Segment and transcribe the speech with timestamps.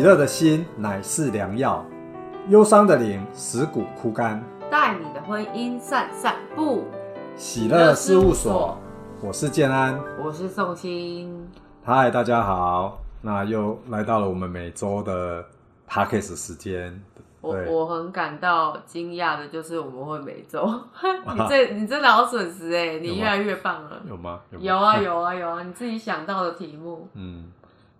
[0.00, 1.84] 喜乐的心乃是良药，
[2.48, 4.42] 忧伤的灵使骨枯干。
[4.70, 6.84] 带你的婚姻散散步。
[7.36, 8.78] 喜乐事务所，
[9.20, 11.46] 我是建安，我是宋鑫。
[11.84, 15.44] 嗨，大家好，那又来到了我们每周的
[15.86, 16.98] podcast 时间。
[17.42, 20.66] 我我很感到惊讶的就是我们会每周，
[21.36, 24.00] 你这你真的好损失哎，你越来越棒了。
[24.08, 24.40] 有吗？
[24.50, 27.06] 吗有啊有啊有啊，你自己想到的题目。
[27.12, 27.52] 嗯，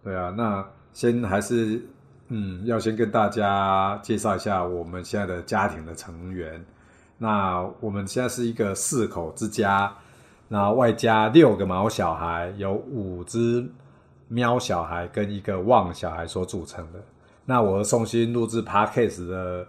[0.02, 1.80] 对啊，那先还是
[2.28, 6.64] 嗯，要先跟大家介绍一下我们现在的家庭的成员。
[7.18, 9.92] 那我们现在是一个四口之家，
[10.48, 13.68] 那外加六个毛小孩，有五只
[14.28, 17.00] 喵小孩跟一个旺小孩所组成的。
[17.44, 19.66] 那我和宋鑫录制 podcast 的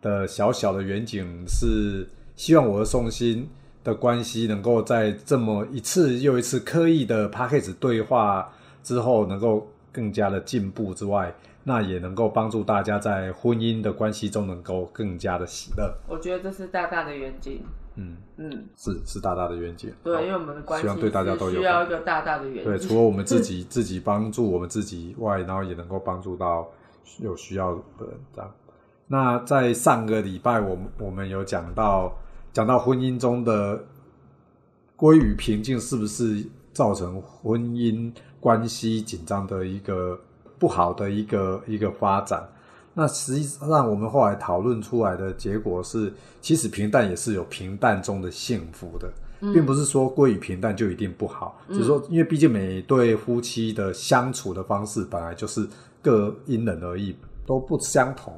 [0.00, 3.48] 的小小的远景是，希望我和宋鑫
[3.82, 8.52] 的关系能够在这么一次又一次刻意的 podcast 对话
[8.82, 15.96] 之后，能够更加的进步之外，那也能够帮助大家在婚姻的关系中能够更加的喜乐。
[16.08, 17.62] 我觉得这是大大的远景。
[17.96, 19.88] 嗯，嗯，是是大大的愿景。
[19.90, 22.88] 好对，因为我们的关系希望对大家都有需要一个大大的远对，景。
[22.88, 26.68] 除了我们自己 自己帮助我们自己外，然后也能够帮助到
[27.20, 28.18] 有需要的人。
[28.34, 28.52] 这样，
[29.06, 32.12] 那在上个礼拜，我们我们有讲到
[32.52, 33.84] 讲到婚姻中的
[34.96, 38.12] 归于平静，是不是造成婚姻
[38.44, 40.20] 关系紧张的一个
[40.58, 42.46] 不好的一个一个发展？
[42.92, 49.10] 那实际上，我们后来讨论出来的结果是，其实平淡也是有平淡中的幸福的。
[49.52, 55.68] 并不是说归于平淡就一定不好，只是说，因为毕竟每对夫妻的相处的方式本来就是
[56.00, 58.32] 各因人而异，都不相同，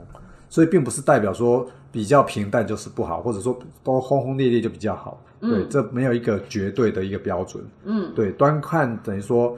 [0.48, 5.22] 所以并不是代表说比较平淡就是不好，或者说都轰轰烈烈就比较好。
[5.40, 7.62] 对，这没有一个绝对的一个标准。
[7.84, 9.56] 嗯，对，端看等于说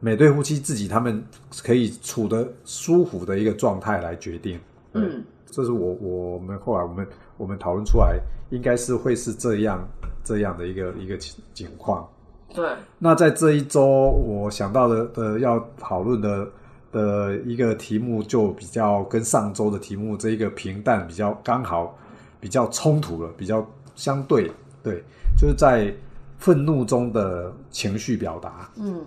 [0.00, 1.24] 每对夫妻自己他们
[1.62, 4.58] 可以处得舒服的一个状态来决定。
[4.94, 8.20] 嗯这是我我们后来我们我们讨论出来，
[8.50, 9.86] 应该是会是这样
[10.22, 12.08] 这样的一个一个情情况。
[12.54, 16.48] 对，那在这一周，我想到的的要讨论的
[16.92, 21.98] 的一个题目，就比较跟上周的题目这一个平淡比较刚好
[22.38, 24.50] 比较冲突了，比较相对
[24.82, 25.02] 对，
[25.36, 25.92] 就是在
[26.36, 28.70] 愤怒中的情绪表达。
[28.76, 29.02] 嗯，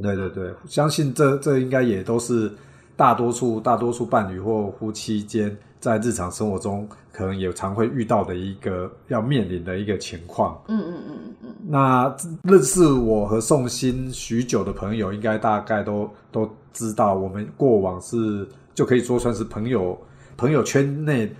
[0.00, 2.50] 对对对，相信这这应该也都是
[2.96, 10.60] 大多数大多数伴侣或夫妻间在日常生活中可能也常会遇到的一个要面临的一个情况。
[10.68, 19.98] 嗯嗯嗯嗯嗯，那认识我和宋鑫许久的朋友，应该大概都都知道，我们过往是就可以说算是朋友
[20.36, 21.30] 朋友圈内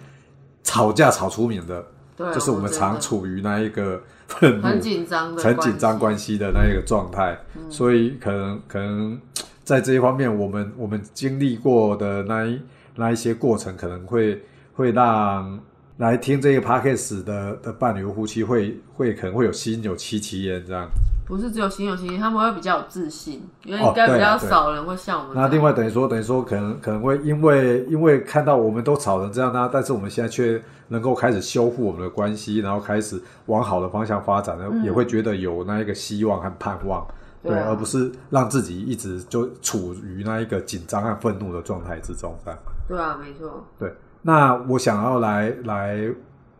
[0.62, 1.84] 吵架吵出名的，
[2.16, 4.00] 对，就是我们常处于那一个
[4.38, 7.70] 愤怒、很紧张的，很紧张关系的那一个状态，嗯。
[7.70, 9.20] 所以可能可能
[9.64, 12.60] 在这一方面，我们我们经历过的那一
[12.96, 14.42] 那一些过程，可能会
[14.72, 15.60] 会让
[15.98, 20.88] 来听这个 podcast 的的伴侣或夫妻会会可能会有心有戚戚焉这样。
[21.30, 25.36] 不是只有心有心，他们会比较有自信，因为哦应该比较少人会像我们。
[25.36, 37.06] 那另外等于说等于说可能可能会因为因为看到我们都吵成这样，那但是我们现在却能够开始修复我们的关系，然后开始往好的方向发展，也会觉得有那一个希望和盼望。
[37.42, 42.36] 对，而不是让自己一直就处于那一个紧张和愤怒的状态之中。
[42.44, 43.64] 这样，对啊，没错。
[43.78, 43.91] 对。
[44.20, 45.98] 那我想要来来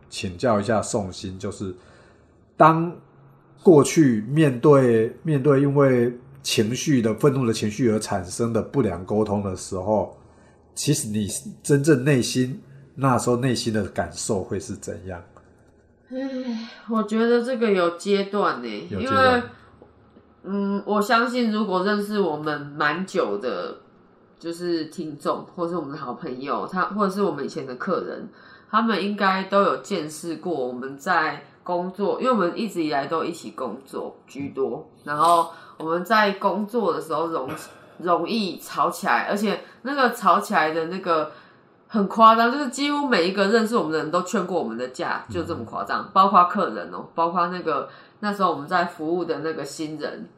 [0.09, 1.71] 请教一下宋鑫，就是
[2.57, 2.91] 当
[3.63, 10.17] 过去面对面对因为情绪的愤怒的情绪而产生的不良沟通的时候，
[10.73, 11.27] 其实你
[11.61, 12.61] 真正内心
[12.95, 15.21] 那时候内心的感受会是怎样？
[16.89, 19.43] 我觉得这个有阶段呢，因为
[20.43, 23.77] 嗯，我相信如果认识我们蛮久的，
[24.39, 28.27] 就是听众或是我们的好朋友，他或者是我们以前的客人，
[28.71, 37.49] 他们应该都有见识过我们在工作，因为我们一直以来都一起工作居多，然后我们在工作的时候容
[37.99, 41.31] 容易吵起来，而且那个吵起来的那个。
[41.93, 47.89] 很夸张，就是几乎每一个认识我们的人都劝过我们的架，就这么夸张，包括客人哦、包括那个
[48.21, 50.29] 那时候我们在服务的那个新人，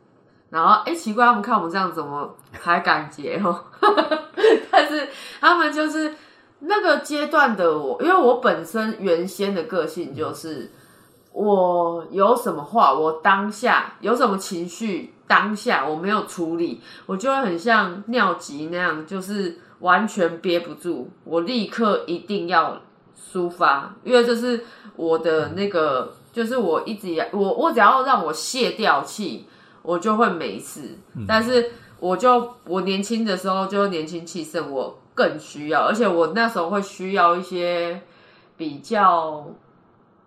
[0.50, 3.65] 然后哎、奇怪，他们看我们这样怎么还敢结哦？
[4.71, 5.07] 但是
[5.39, 6.15] 他们就是
[6.62, 10.71] 那个阶段的我，因为我本身原先的个性就是，
[11.33, 22.80] 我有什么话，我当下有什么情绪，当下我没有处理，我就会很像尿急那样，就是完全憋不住，我立刻一定要
[23.18, 24.63] 抒发，因为这是
[24.95, 29.47] 我的那个，就是我一直我我只要让我泄掉气，
[29.81, 31.00] 我就会没事。
[31.27, 38.00] 但是我就我年轻的时候就年轻气盛，我更需要，而且我那时候会需要一些
[38.56, 39.47] 比较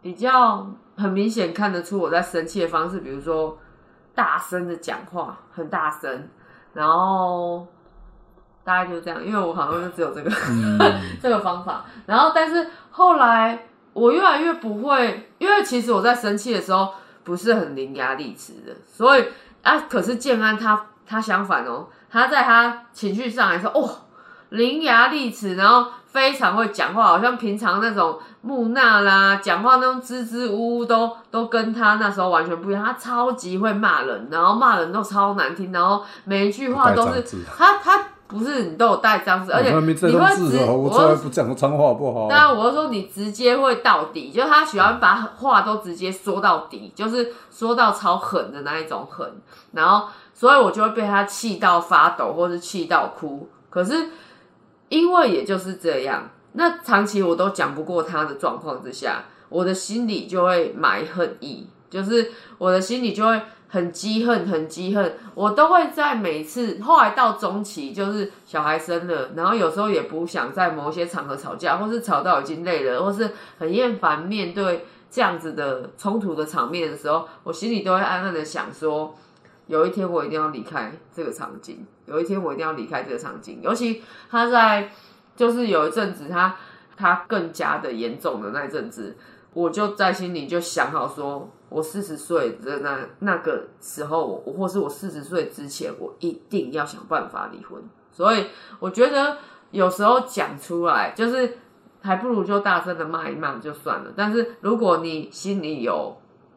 [0.03, 3.59] 比较很明显看得出我在生气的方式，比如说
[4.15, 6.29] 大声的讲话，很大声，
[6.73, 7.67] 然后
[8.65, 10.31] 大概就这样，因为我好像就只有这个、
[11.23, 11.85] 这个方法。
[12.07, 16.95] 然后，但是后来我越来越不会，因为其实我在生气的时候
[17.25, 19.25] 不是很伶牙俐齿的，所以
[19.63, 24.07] 啊，可是建安他他相反哦，他在他情绪上来说，哦，
[24.51, 32.83] 伶牙俐齿，然后非常会讲话，好像平常那种木讷啦，讲话那种支支吾吾都都跟他那时候完全不一样。
[32.83, 37.23] 他超级会骂人，然后骂人都超难听，然后每一句话都是
[37.55, 42.29] 他他不是你都有带脏字， 而且你会直我从来不讲脏话，不好。
[42.31, 49.31] 当然，我是说你直接会到底，就是他喜欢把话都直接说到底，就是说到超狠的那一种狠，
[49.73, 53.47] 然后所以我就会被他气到发抖，或是气到哭。
[53.69, 54.09] 可是
[54.89, 65.15] 因为也就是这样，那长期我都讲不过他的状况之下，我的心里就会埋恨意，就是我的心里就会很积恨，很积恨。
[65.35, 79.17] 我都会在每次后来到中期，就是小孩生了，然后有时候也不想在某些场合吵架，或是吵到已经累了，或是很厌烦面对这样子的冲突的场面的时候，我心里都会暗暗的想说。
[79.67, 83.61] 有一天我一定要离开这个场景，有一天我一定要离开这个场景。
[83.63, 84.91] 尤其他在
[85.35, 86.57] 就是有一阵子他
[86.97, 89.17] 他更加的严重的那一阵子，
[89.53, 97.83] 我就在心里就想好说，我四十岁的那那个时候，我或是我四十岁之前，我一定要想办法离婚。
[98.13, 98.47] 所以
[98.79, 99.37] 我觉得
[99.73, 101.59] 有时候讲出来，就是
[102.01, 104.13] 还不如就大声的骂一骂就算了。
[104.17, 106.17] 但是如果你心里有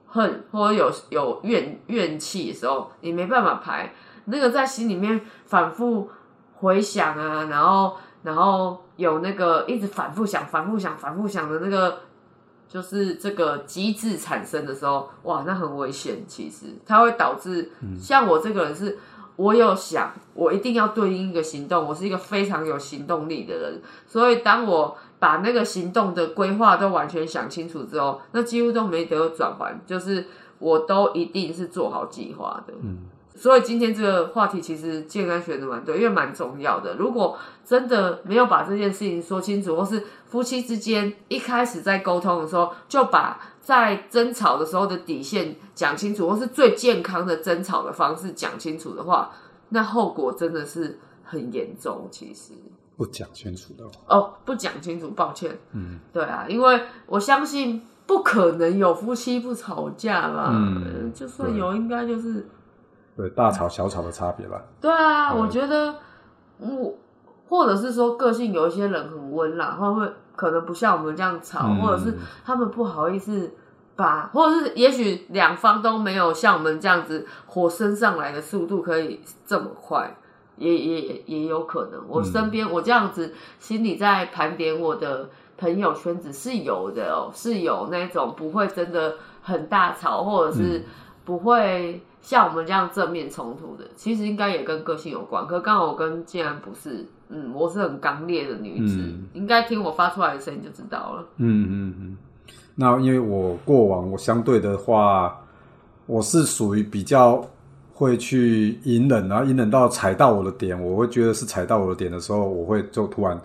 [0.10, 3.94] 恨或者有有怨怨气的时候，你没办法排，
[4.26, 6.10] 那个在心里面反复
[6.56, 12.00] 回想啊，然后然后有那个一直反复想、反复想、反复想的那个，
[12.68, 16.24] 就是这个机制产生的时候，哇，那很危险。
[16.28, 18.98] 其实它会导致，像我这个人是。
[19.40, 21.88] 我有想，我一定要对应一个行动。
[21.88, 30.26] 我是一个非常有行动力的人，所以当我把那个行动的规划都完全想清楚之后，那几乎都没得转换，就是
[30.60, 32.74] 我都一定是做好计划的。
[32.82, 33.00] 嗯，
[33.36, 36.96] 所以今天这个话题其实建安选的蛮对，因为蛮重要的。
[36.96, 49.32] 如果真的没有把这件事情说清楚，或是夫妻之间一开始在沟通的时候就把在争吵的时候的底线讲清楚，或是最健康的争吵的方式讲清楚的话，
[49.70, 52.08] 那后果真的是很严重。
[52.10, 52.54] 其实
[53.00, 55.58] 不讲清楚的话，哦，不讲清楚，抱歉。
[55.72, 60.50] 嗯，对啊，因为我相信不可能有夫妻不吵架吧？
[60.52, 62.46] 嗯就算有，应该就是
[63.16, 64.62] 对大吵小吵的差别吧。
[64.82, 65.34] 对啊。
[65.34, 65.96] 我觉得
[66.58, 66.94] 我
[67.48, 72.14] 或者是说个性有一些人很温啦，会不会可能不像我们这样吵，嗯或者是
[72.44, 73.50] 他们不好意思
[73.96, 80.18] 把，或者是也许两方都没有像我们这样子火升上来的速度可以这么快，
[80.60, 82.00] 也也也也有可能。
[82.08, 90.84] 我身边、我这样子心里在盘点我的朋友圈子是有的哦，是有那种不会真的很大吵，或者是
[91.26, 93.86] 不会像我们这样正面冲突的。
[93.96, 101.26] 其实应该也跟个性有关，可刚好我跟既然不是，嗯，我是很刚烈的女子，嗯应该听我发出来的声音就知道了。
[101.38, 102.18] 嗯嗯嗯。
[102.76, 105.38] 那因为我过往我相对的话，
[106.06, 107.46] 我是属于比较
[108.00, 113.38] 会去隐忍，然后隐忍到踩到我的点，我会觉得是踩到我的点的时候，我会就突然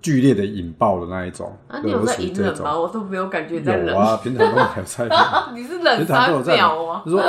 [0.00, 1.52] 剧烈的引爆的那一种。
[1.66, 2.78] 啊，你有在隐忍吗？
[2.78, 3.88] 我都没有感觉在忍。
[3.88, 5.12] 有啊，平常都没有在忍。
[5.56, 7.20] 你是忍平常都有三在秒说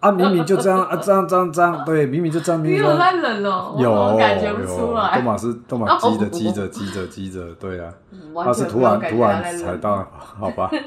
[0.00, 5.22] 啊，明明就这样啊，这样这样这样，对，明明就这样，明明在忍哦，我有感觉不有，出来都。
[5.22, 7.92] 马是都马积着哦积着积着积着，对啊，
[8.42, 10.70] 他是突然突然踩到，好吧，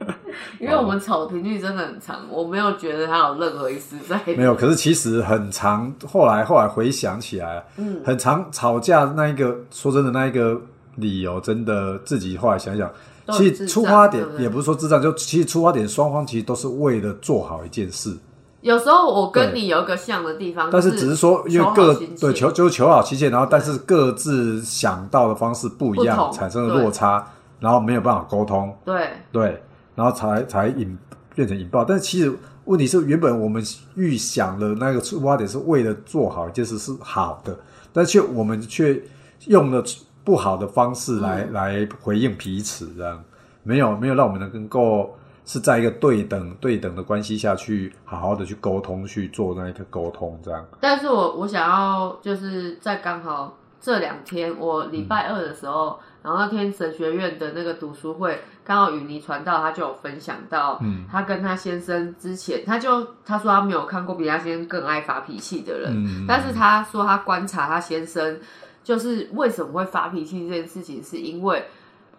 [0.60, 4.20] 因为我们吵的频率真的很长，我没有觉得他有任何一丝在。
[4.36, 4.54] 没有。
[4.54, 10.60] 可是其实很长，后来后来回想起来，嗯，很长吵架那一个，说真的那一个
[10.96, 12.90] 理由，真的自己后来想想，
[13.32, 18.16] 其实出发点也不是说智障，就其实出发点双方其实都是为了做好一件事，
[18.62, 27.24] 有时候我跟你有一个像的地方，但是只是说因为各对求就是求好心切，然后但是各自想到的方式不一样，产生了落差，
[27.60, 29.08] 然后没有办法沟通，对。
[29.30, 29.62] 对，
[29.98, 30.96] 然后才才引
[31.34, 31.84] 变成引爆。
[31.84, 32.32] 但是其实
[32.66, 33.60] 问题是，原本我们
[33.96, 37.58] 预想的那个出发点是为了做好一件事是好的，
[37.92, 39.02] 但却我们却
[39.46, 39.82] 用了
[40.22, 43.24] 不好的方式来、嗯来回应彼此，这样
[43.64, 50.64] 没有没有让我们能够是在一个对等对等的关系下去好好的去沟通，去做那一个沟通，这样。
[50.80, 61.06] 但是我我想要就是在刚好这两天，我礼拜二的时候，然后那天神学院的那个读书会，刚好与你传道，他就有分享到，嗯。
[61.10, 66.26] 他跟他先生之前，他就他说他没有看过比他先生更爱发脾气的人，嗯。
[66.28, 68.38] 但是他说他观察他先生，
[68.84, 71.64] 就是为什么会发脾气这件事情，是因为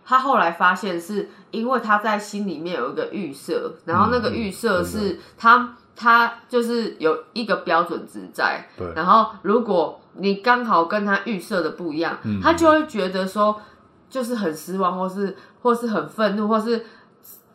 [0.03, 8.91] 他后来发现是因为他在心里面有一个预设，然后那个预设是他他就是有一个标准值在，对。
[8.95, 12.41] 然后如果你刚好跟他预设的不一样，嗯。
[12.41, 13.61] 他就会觉得说
[14.09, 16.85] 就是很失望，或是或是很愤怒，或是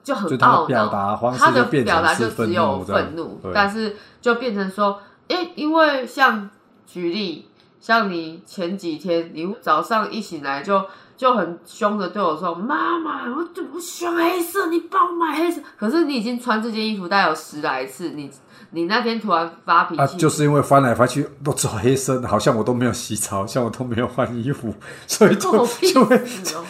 [0.03, 1.35] 就很懊恼。
[1.37, 6.49] 他的就表达就只有愤怒，但是就变成说，诶，因为像
[6.87, 7.49] 举例，
[7.81, 10.85] 像你前几天，你早上一醒来就
[11.17, 18.31] 就很凶的对我说：“妈妈，我我喜欢黑色，你帮我买黑色。”可是你已经穿这件衣服大概有十来次，你
[18.75, 24.75] 你那天突然发脾气，啊，就是因为翻来翻去都走黑色，好像我都没有洗澡，好像我都没有换衣服，
[25.07, 25.51] 所以就
[25.93, 26.23] 就会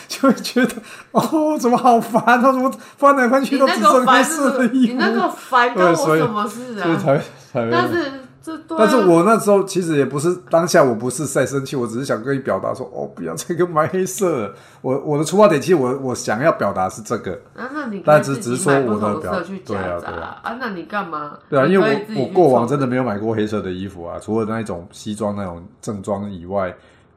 [0.07, 0.75] 就会觉得
[1.13, 2.53] 哦，怎么好烦啊！
[2.53, 4.93] 怎么翻来翻去都只剩黑色的衣服？
[4.93, 6.85] 你那个烦跟我什么事啊？
[6.85, 7.19] 所以才
[7.53, 14.55] 才但是这对啊、但是我那时候其实也不是当下，我不是在生气，我只是想跟你表达说，哦，不要再给我买黑色了。
[14.83, 21.39] 我我的出发点，其实我我想要表达是这个，啊，那你但只只是说我的表色去夹对啊对啊啊，那你干嘛？
[21.49, 26.77] 对啊，因为我我过往真的没有买过黑色的衣服啊，除了那一种西装那种正装以外，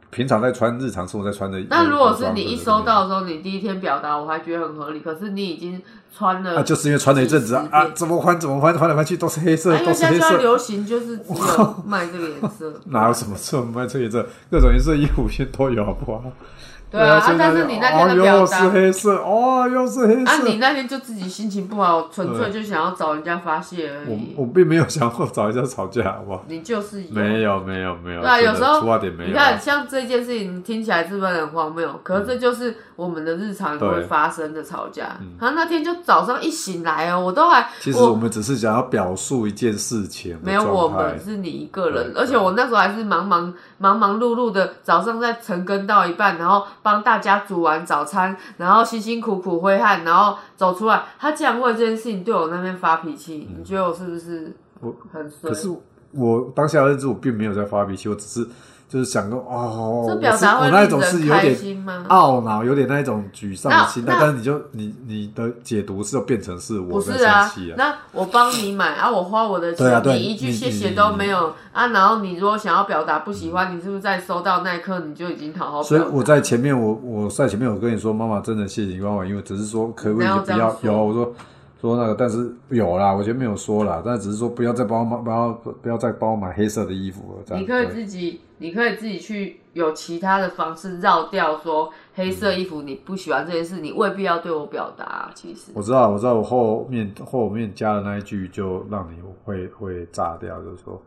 [0.09, 1.61] 平常在穿日常生活在穿的。
[1.69, 5.01] 那如果是你一收到的时候，你第一天表达，我还觉得很合理。
[5.01, 5.81] 可是你已经
[6.15, 10.37] 穿了啊，就是因为穿了一阵子啊啊，怎么换怎么换，换来换去都是黑色，啊都是黑色现在色。
[10.37, 14.25] 流行就是只有卖这个颜色， 哪有什么这么卖这个颜色？
[14.51, 16.23] 各种颜色衣服现在都有，好不好？
[16.89, 20.31] 对啊，啊但是你那天的哦又是，黑色，哦，又是黑色。
[20.31, 24.33] 啊，你那天就自己心情不好，纯粹就想要找人家发泄而已。
[24.37, 26.45] 我我并没有想过找人家吵架，好不好？
[26.47, 29.31] 你就是有没有没有没有，对啊，有时候出发点没有啊。
[29.31, 31.99] 你看，像这件事情听起来是不是很荒谬？
[32.03, 35.17] 可是这就是我们的日常会对发生的吵架。
[35.39, 55.53] 他那天就早上一醒来哦，我都还其实我们只是想要表述一件事情的没有我们，是你一个人，而且我那时候还是忙忙忙忙碌碌的，早上在晨更到一半，然后帮大家煮完早餐，然后辛辛苦苦挥汗，然后走出来，他竟然为这件事情对我那边发脾气，你觉得我是不是我很衰可？
[55.53, 55.69] 是
[56.13, 58.47] 我当下的认知，我并没有在发脾气，我只是
[58.89, 61.57] 就是想说，哦，表达会我那一种是有点？
[62.07, 71.87] 懊恼，有点那一种沮丧的心态但是你就你你的解读是就变成是我在是啊生气，啊，那我帮你买啊，我花我的钱，你一句你谢谢都没有啊。
[71.87, 75.83] 然后你如果想要表达不喜欢，你是不是在收到那一刻你就已经好好？
[75.83, 81.33] 所以我在前面，我我在前面我跟你说，妈妈真的谢谢你妈妈，因为只是说可不可以不要不要这样说有我说
[81.79, 95.29] 说那个，但是有啦，我前面有说啦，但只是说不要再帮我买，不要不要再帮我买黑色的衣服了，这样你可以自己，你可以自己去有其他的方式绕掉说黑色衣服你不喜欢这件事，你未必要对我表达。
[95.35, 100.99] 其实我知道，我知道，我后面后面加的那一句就让你会 会炸掉，就是说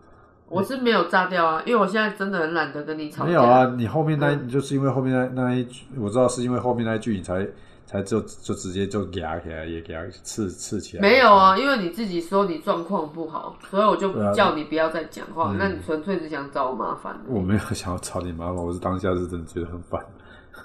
[0.49, 3.29] 我是没有炸掉啊，因为我现在真的很懒得跟你吵架。
[3.29, 7.45] 没有啊，你后面那一就是因为后面那那一句，我知道是因为后面那一句你才
[7.91, 11.01] 才就就直接就压起来，也给它刺刺起来。
[11.03, 15.51] 没有啊，因为你自己说你状况不好，所以我就叫你不要再讲话。
[15.51, 17.19] 嗯那你纯粹是想找我麻烦。
[17.27, 20.01] 我没有想要找你麻烦，我是当下是真的觉得很烦。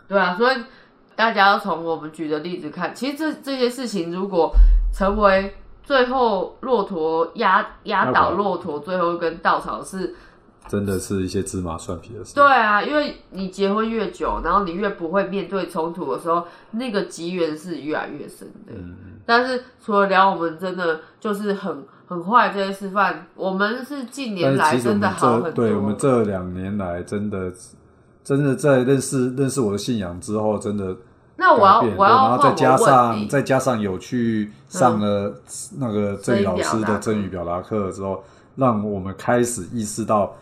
[0.08, 0.56] 对啊，所以
[1.16, 4.54] 大家要从我们举的例子看，其实这这些事情如果
[4.94, 10.14] 成为最后骆驼压压倒骆驼最后一根稻草是，
[10.68, 12.34] 真的是一些芝麻蒜皮的事。
[12.36, 18.74] 对啊，因为你结婚越久，然后你越不会面对冲突的时候，那个机缘是越来越深的。
[18.74, 18.96] 嗯，
[19.26, 25.52] 但是除了聊我们真的就是很很坏这些示范，我们是近年来真的好很多。
[25.52, 27.52] 对我们这两年来真的
[28.24, 30.96] 真的在认识认识我的信仰之后，真的
[31.38, 35.34] 那我要我要然后再加上再加上有去上了
[35.78, 38.24] 那个郑宇老师的声音表达真语表达课之后，
[38.56, 40.34] 让我们开始意识到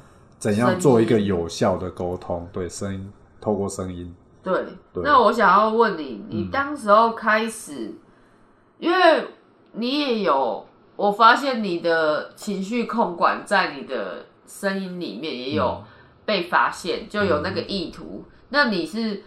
[0.43, 4.53] 怎样做一个有效的沟通，对声音透过声音，对，
[4.91, 7.93] 对那我想要问你，你当时候开始，
[8.77, 9.25] 因为
[9.71, 10.65] 你也有，
[10.97, 15.81] 我发现你的情绪控管在你的声音里面也有
[16.25, 18.25] 被发现，就有那个意图。
[18.49, 19.23] 那你是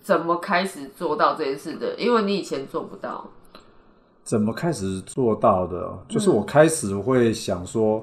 [0.00, 1.94] 怎么开始做到这件事的？
[1.98, 3.28] 因为你以前做不到。
[4.22, 5.76] 怎么开始做到的？
[5.76, 8.02] 嗯就是我开始会想说，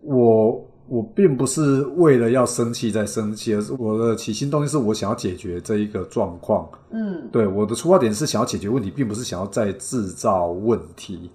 [0.00, 6.68] 我我并不是为了要生气在生气，而是我的起心动念是我想要解决这一个状况。
[6.90, 11.30] 嗯，对，我的出发点是想要解决问题，并不是想要再制造问题。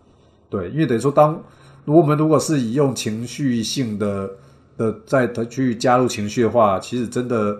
[0.50, 1.42] 对，因为等于说，当
[1.86, 4.30] 如果我们如果是以用情绪性的
[4.78, 7.58] 的再去加入情绪的话，其实真的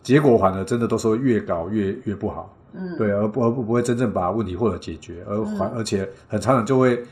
[0.00, 2.56] 结果反而真的都是会越搞越越不好。
[2.72, 7.02] 嗯，对，而不而不不会真正把问题或者解决，而反、而且很常常就会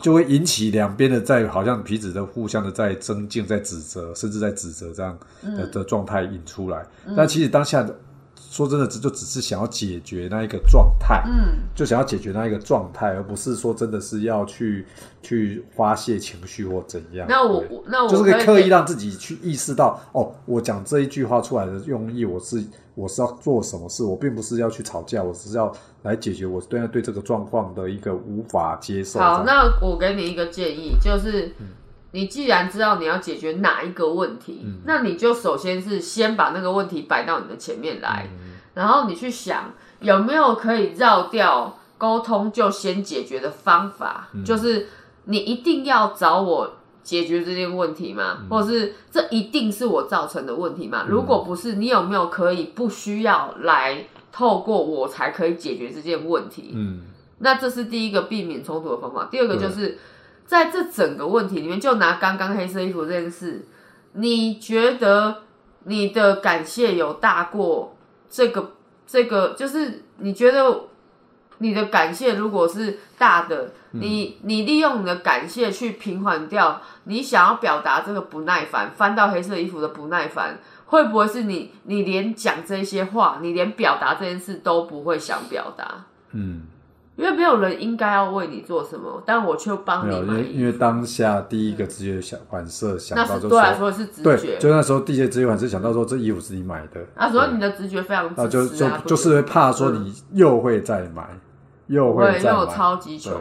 [0.00, 6.84] 就会引起两边的在好像彼此的互相的在增进、在指责，甚至在指责这样的的状态引出来。
[7.04, 7.96] 那其实当下的
[8.48, 14.86] 说真的，只就只是想要解决那一个状态，嗯，就想要解决那一个状态，而不是说真的是要去
[15.22, 17.26] 去发泄情绪或怎样。
[17.28, 25.70] 那我我那我就是刻意让自己去意识到，哦，我讲这一句话出来的用意，我是我是要做什么事，我并不是要去吵架，我只是要
[26.02, 29.18] 来解决我对对这个状况的一个无法接受。
[29.18, 31.52] 好，那我给你一个建议，就是
[32.16, 38.28] 你既然知道你要解决哪一个问题，那你就首先是先把那个问题摆到你的前面来，
[38.74, 44.88] 然后你去想有没有可以绕掉沟通就先解决的方法，就是
[45.24, 46.72] 你一定要找我。
[47.06, 48.38] 解决这件问题吗？
[48.50, 51.04] 或者是这一定是我造成的问题吗？
[51.08, 56.72] 如果不是，你有没有可以不需要来透过我才可以解决这件问题？
[56.74, 57.02] 嗯
[57.38, 59.28] 那这是第一个避免冲突的方法。
[59.30, 59.96] 第二个就是
[60.46, 63.66] 在这整个问题里面，就拿刚刚黑色衣服这件事，
[64.12, 65.42] 你觉得
[65.84, 67.96] 你的感谢有大过
[68.30, 68.72] 这个
[69.06, 69.54] 这个？
[69.54, 70.84] 就是你觉得
[71.58, 80.58] 你的感谢如果是大的，你你利用你的感谢去平缓掉你想要表达这个不耐烦，翻到黑色衣服的不耐烦。
[80.88, 81.72] 会不会是你？
[81.82, 86.04] 你连讲这些话，你连表达这件事都不会想表达？
[86.30, 86.62] 嗯，
[87.16, 90.48] 因为没有人应该要为你做什么，但我却帮没有，因你买衣服。
[90.48, 99.34] 为因为当下第一个直觉想反射想那到就是是对我来说，是直对，觉，就那时候第一个直觉反射想到说这衣服是你买的，那时候你的直觉非常啊，就就支持啊，就是。
[99.36, 101.28] 会怕说你又会再买，
[101.88, 103.32] 又会再买，因为我超级穷，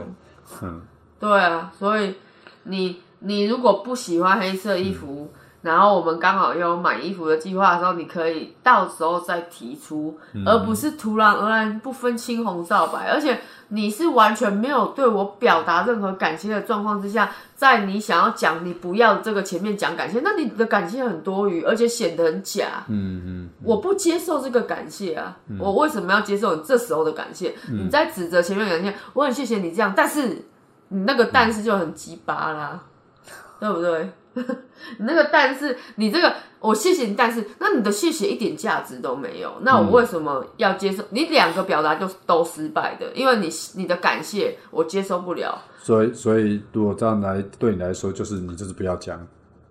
[0.62, 0.82] 嗯。
[1.20, 2.16] 对啊，所以
[2.64, 5.32] 你你如果不喜欢黑色衣服，
[5.66, 22.84] 然后我们刚好又有买衣服的计划的时候，你可以到时候再提出，而不是突然而然不分青红皂白，而且你是完全没有对我表达任何感谢的状况之下，在你想要讲你不要这个前面讲感谢，那你的感谢很多余，而且显得很假。
[22.88, 25.36] 嗯嗯，我不接受这个感谢啊！
[25.60, 27.56] 我为什么要接受你这时候的感谢？
[27.72, 30.46] 你在指责前面感谢，我很谢谢你这样，但是
[30.90, 32.80] 你那个但是就很鸡巴啦，
[33.60, 34.12] 对不对？
[35.00, 41.04] 你那个但是你这个我谢谢你，但是那你的谢谢一点价值都没有，那我为什么要接受？
[41.12, 49.26] 你两个表达就都失败的，因为你你的感谢我接受不了，所以所以如果这样来对你来说，就是你就是不要讲，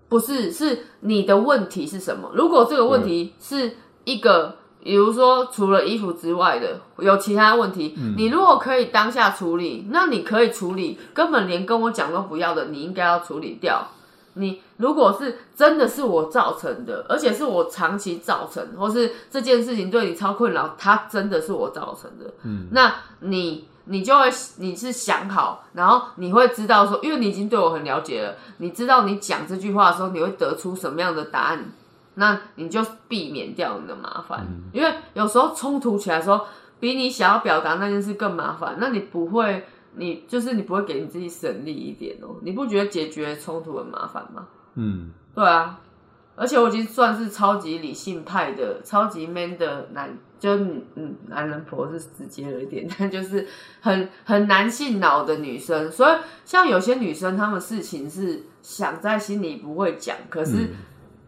[0.09, 2.31] 不是，是你的问题是什么？
[2.35, 13.89] 如果这个问题是一个，比如说除了衣服之外的有其他问题，你如果可以当下处理，那你可以处理，根本连跟我讲都不要的，你应该要处理掉。
[14.35, 31.73] 你如果是真的是我造成的，而且是我长期造成，或是这件事情对你超困扰，它真的是我造成的，嗯，那你你就会你是想好，然后你会知道说，因为你已经对我很了解了，你知道你讲这句话的时候，你会得出什么样的答案，
[32.15, 36.41] 那你就避免掉你的麻烦，因为有时候冲突起来的时候，
[36.81, 39.67] 比你想要表达那件事更麻烦，那你不会。
[39.97, 42.37] 你就是你不会给你自己省力一点哦？
[42.43, 44.47] 你不觉得解决冲突很麻烦吗？
[44.75, 45.81] 嗯，对啊，
[46.37, 50.57] 而且我已经算是超级理性派的、超级 man 的男，就
[50.97, 53.47] 嗯，男人婆是直接了一点，但就是
[53.81, 55.91] 很很男性脑的女生。
[55.93, 60.71] 所以像有些女生，她们事情是想在心里不会讲，可是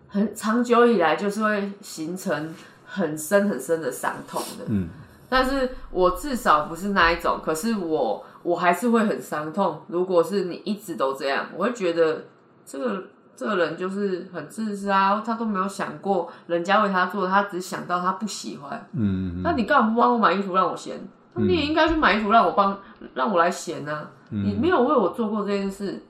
[0.09, 2.53] 很长久以来就是会形成
[2.85, 4.65] 很深很深的伤痛的。
[4.67, 4.89] 嗯，
[5.29, 9.83] 但是我至少不是那一种，可是我我还是会很伤痛。
[9.89, 12.25] 如果是你一直都这样，我会觉得
[12.65, 13.05] 这个。
[13.39, 18.89] 这个人就是很自私啊，他都没有想过人家为他做，他只想到他不喜欢。
[18.95, 20.99] 嗯，那你干嘛不帮我买衣服让我嫌？
[21.35, 22.81] 那你也应该去买衣服让我帮，
[23.13, 26.03] 让我来嫌呢、你没有为我做过这件事，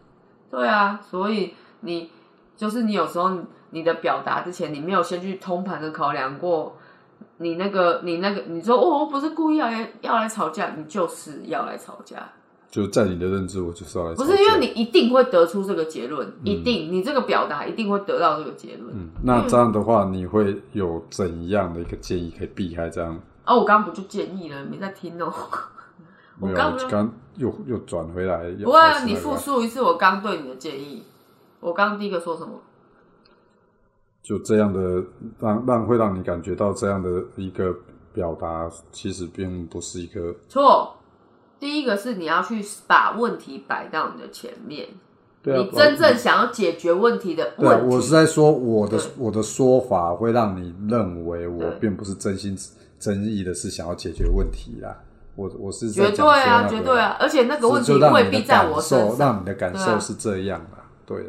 [0.49, 2.13] 对啊，所以你
[2.57, 3.37] 就是你有时候
[3.71, 6.77] 你的表达之前，你没有先去通盘的考量过，
[7.39, 12.29] 你那个你那个你说哦，我不是故意要来要来吵架，你就是要来吵架。
[12.69, 14.25] 就在你的认知，我就是要来吵架。
[14.25, 18.95] 不是因为你一定会得出这个结论，一定你这个表达一定会得到这个结论。
[18.95, 23.19] 嗯，那这样的话，你会有怎样的一个建议可以避开这样？
[23.47, 25.33] 哦，我刚刚不就建议了，没在听哦。
[26.41, 28.51] 我，刚刚又又转回来。
[28.63, 31.05] 不会啊，你复述一次我刚对你的建议。
[31.61, 32.61] 我刚刚第一个说什么？
[34.27, 35.05] 就这样的
[35.39, 37.73] 让让会让你感觉到这样的一个
[38.13, 40.97] 表达，其实并不是一个错。
[41.61, 44.89] 第一个是你要去把问题摆到你的前面，
[45.45, 47.95] 对啊你真正想要解决问题的问题。
[47.95, 52.59] 我是在说我的我的说法会让你认为我并不是真心
[52.99, 54.93] 真意的是想要解决问题啦。
[55.37, 59.19] 我我是在绝对啊，绝对啊，而且那个问题未必在我感身上。
[59.19, 60.76] 让你的感受是这样啦。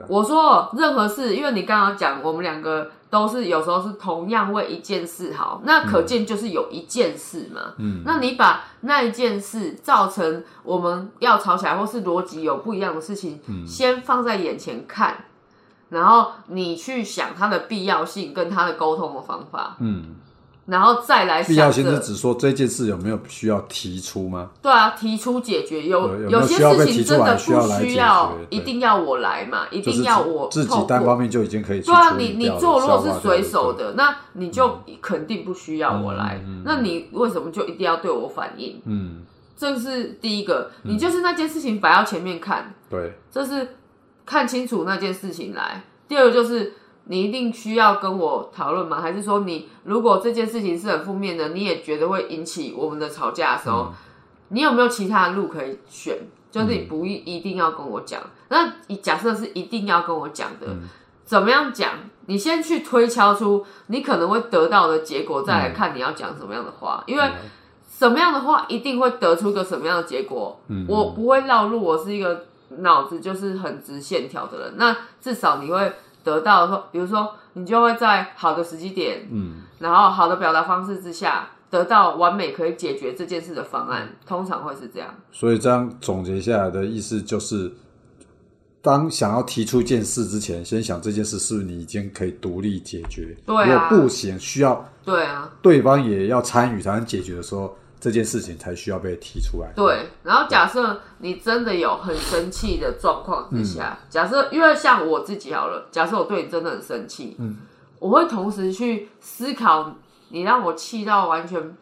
[0.09, 7.73] 我说任何事，因为你刚刚讲，我们两个都是有时候是同样为一件事好，那可见就是有一件事嘛。
[7.77, 15.25] 嗯，那你把那一件事造成我们要吵起来，或是逻辑有不一样的事情，先放在眼前看，
[15.89, 20.15] 然后你去想它的必要性跟它的沟通的方法，嗯，
[20.67, 24.51] 然后再来必要性是想着指说这件事有没有需要提出吗？
[24.61, 36.43] 对啊，提出解决有有有没有些事情真的不需要一定要我来嘛，一定要我自己单方面就已经可以去对啊，你你做如果是随手的，那你就肯定不需要我来。
[36.65, 38.81] 那你为什么就一定要对我反应？
[38.85, 39.21] 嗯，
[39.55, 43.75] 这是第一个，你就是那件事情摆到前面看，对，这是
[44.25, 45.81] 看清楚那件事情来。
[46.09, 46.73] 第二个就是
[47.09, 49.01] 你一定需要跟我讨论吗？
[49.01, 53.93] 还是说你如果这件事情是很负面的，你也觉得会引起我们的吵架的时候，
[54.49, 56.17] 你有没有其他的路可以选？
[56.51, 58.21] 就是你不一一定要跟我讲。
[58.49, 60.67] 那你假设是一定要跟我讲的，
[61.25, 61.93] 怎么样讲？
[62.27, 67.31] 你先去推敲出你可能会得到的结果，再来看你要讲什么样的话，因为。
[67.89, 70.61] 什么样的话一定会得出个什么样的结果？
[70.87, 72.45] 我不会绕路，我是一个
[72.77, 74.73] 脑子就是很直线条的人。
[74.75, 75.91] 那至少你会
[76.27, 85.07] 得到说，比如说你就会在好的时机点，嗯，然后好的表达方式之下，得到完美可以解决这件事的方案，通常会是这样。
[85.31, 87.71] 所以这样总结下来的意思就是，
[88.81, 93.33] 当想要提出一件事之前，先想这件事是不是你已经可以独立解决。
[93.45, 99.71] 对啊如果不行，需要对啊，对方也要参与才能解决的时候，这件事情才需要被提出来。
[99.75, 100.07] 对。
[100.23, 107.57] 然后假设你真的有很生气的状况之下，假设因为像我自己好了，假设我对你真的很生气，嗯，
[107.99, 109.95] 我会同时去思考
[110.29, 111.75] 你让我气到完全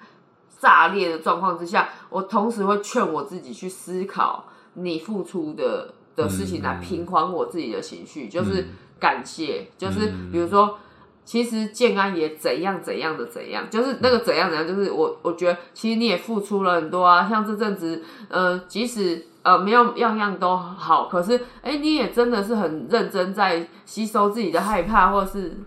[0.59, 8.67] 炸裂的状况之下，我同时会劝我自己去思考你付出的的事情来平缓我自己的情绪，就是
[8.99, 10.77] 感谢，就是比如说。
[11.25, 25.57] 其实建安也怎样怎样的怎样，就是那个怎样怎样，就是我我觉得其实你也付出了很多啊，像这阵子，呃，即使呃没有样样都好，可是哎，你也真的是很认真在吸收自己的害怕，或是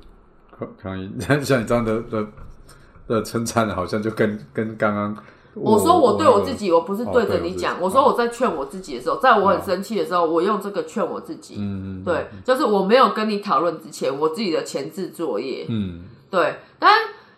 [0.56, 1.10] 康康一，
[1.44, 2.26] 像你这样的的
[3.08, 5.16] 的称赞，好像就跟跟刚刚
[5.60, 12.02] 我说我对我自己，我不是对着你讲，我说我在劝我自己的时候，在我很生气的时候，我用这个劝我自己，嗯。
[12.04, 16.04] 对，就是我没有跟你讨论之前，我自己的前置作业，嗯。
[16.30, 16.92] 对，但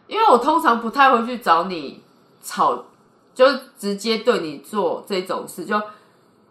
[0.07, 2.03] 因为我通常不太会去找你
[2.43, 2.85] 吵，
[3.35, 5.81] 就是直接对你做这种事，就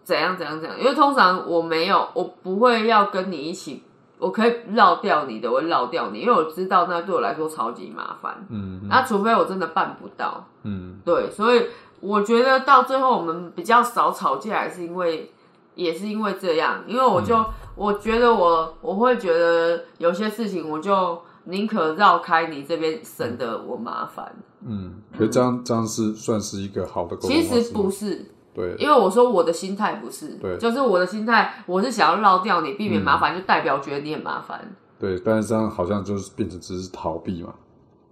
[0.02, 0.78] 怎样怎样怎样。
[0.78, 3.82] 因为通常我没有，我不会要跟你一起，
[4.20, 8.46] 我可以绕掉你的，我绕掉你，因为我知道那对我来说超级麻烦。
[8.50, 11.66] 嗯那除非我真的办不到，嗯对，所以
[12.00, 15.32] 我觉得到最后我们比较少吵架，还是因为
[15.74, 17.42] 也是因为这样，因为我就、
[17.74, 24.30] 我觉得我我会觉得有些事情我就宁可绕开你这边，省得我麻烦。
[24.66, 34.60] 嗯，可是这样这样是算是一个好的沟通其实不是，对，因为我说我的心态不是，对就是我的心态，我是想要绕掉你，避免麻烦，就代表觉得你很麻烦。
[34.98, 37.54] 对，但是这样好像就是变成只是逃避嘛。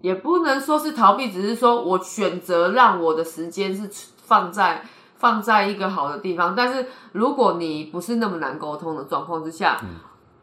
[0.01, 4.83] 也不能说是逃避，只是说我选择让我的时间是放在
[5.17, 6.55] 放在一个好的地方。
[6.55, 9.77] 但是如果你不是那么难沟通的状况之下，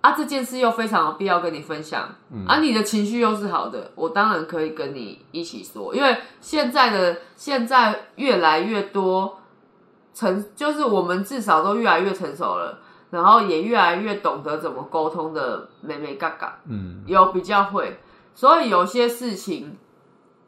[0.01, 2.07] 啊，这件事又非常有必要跟你分享，
[2.45, 9.39] 啊，你的情绪又是好的，我当然可以跟你一起说，因为现在的现在越来越多
[10.15, 12.79] 成，就是我们至少都越来越成熟了。
[13.11, 17.97] 然后也越来越懂得怎么沟通的美美嘎嘎，嗯，有比较会，
[18.33, 19.77] 所以有些事情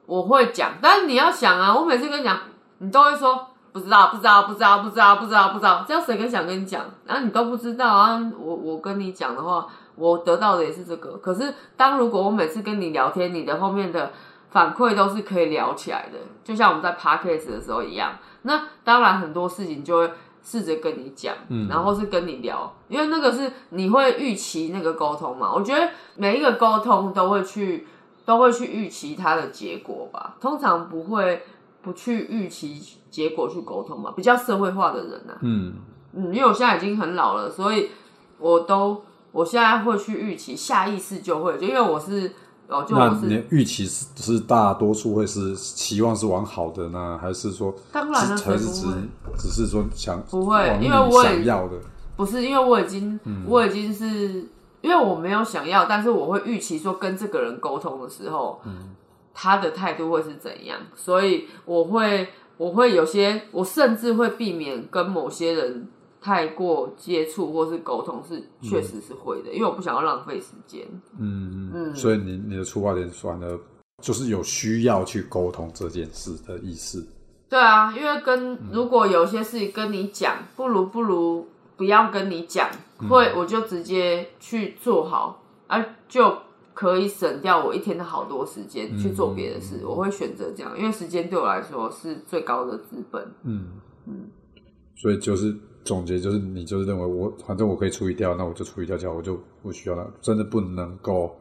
[0.06, 2.38] 我会讲，但是你要想啊，我每次跟你讲，
[2.80, 6.84] 你都会说不知道，不知道，不知道，不知道，不知道，不知道，这样谁跟想跟你讲？
[7.06, 11.12] 然后你都不知道啊，我我跟你讲的话，我得到的也是这个。
[11.20, 14.12] 可是当如果我每次跟你聊天，你的后面的
[14.50, 18.12] 反馈都是可以聊起来的，就像我们在 podcast 的时候一样。
[18.48, 21.36] 那当然很多事情就会试着跟你讲，
[21.70, 25.54] 然后是跟你聊，因为那个是你会预期那个沟通嘛。
[25.54, 27.86] 我觉得每一个沟通都会去
[28.26, 31.44] 都会去预期它的结果吧，通常不会
[31.82, 32.82] 不去预期
[33.12, 35.38] 结果去沟通嘛，比较社会化的人啊。
[35.42, 35.76] 嗯
[36.14, 37.90] 嗯，因为我现在已经很老了，所以
[38.40, 42.34] 我都我现在会去预期，下意识就会，就因为我是
[42.68, 48.90] 哦，就那你的预期是是大多数会是期望是往好的呢，还是说当然了，是还是只谁
[49.24, 49.38] 不会？
[49.38, 51.78] 只是说想不会因为我想要的？
[52.16, 54.50] 不是，因为我已经，我已经是，
[54.82, 58.60] 因为我没有想要，但是我会预期说跟这个人沟通的时候，
[59.34, 62.28] 他的态度会是怎样，所以我会，
[62.58, 65.88] 我会有些，我甚至会避免跟某些人
[66.28, 70.86] 太过接触或是沟通，是确实是会的，因为我不想要浪费时间。
[71.18, 73.58] 嗯嗯，所以你你的出发点反而
[74.04, 77.08] 就是有需要去沟通这件事的意思。
[77.48, 82.70] 对啊，因为跟如果有些事情跟你讲，不如不如不要跟你讲，
[83.10, 86.40] 会我就直接去做好，啊就
[86.74, 89.80] 可以省掉我一天的好多时间去做别的事。
[89.86, 93.24] 我会选择这样，因为时间对我来说是最高的资本。
[93.46, 94.30] 嗯嗯，
[94.98, 95.56] 所以就是
[95.88, 101.36] 总结，就是你就是认为我反正我可以处理掉，那我就处理掉就好，我就不需要了，真的不能够。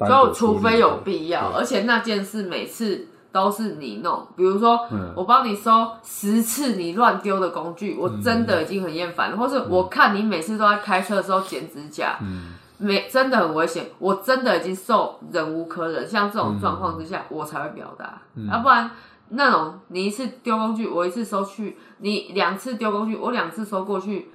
[0.00, 3.06] 就除非有必要，而且那件事每次。
[3.34, 4.78] 都是你弄，比如说
[5.16, 9.36] 我帮你收十次你乱丢的工具，我真的已经很厌烦了。
[9.36, 12.16] 或是我看你每次都在开车的时候剪指甲，
[12.78, 16.08] 没真的很危险，我真的已经受忍无可忍。
[16.08, 18.88] 像这种状况之下，我才会表达，要不然
[19.30, 24.30] 那种你一次丢工具，我一次收去；你两次丢工具，我两次收过去，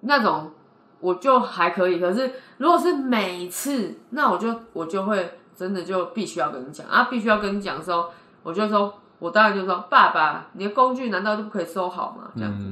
[0.00, 0.50] 那种
[0.98, 2.00] 我就还可以。
[2.00, 8.10] 可是如果是每次，那我就我就会真的就必须要跟你讲啊，必须要跟你讲的时候。
[8.42, 12.28] 我就说，我当然就说，爸爸，你的工具难道就不可以收好吗？
[12.34, 12.66] 这样子，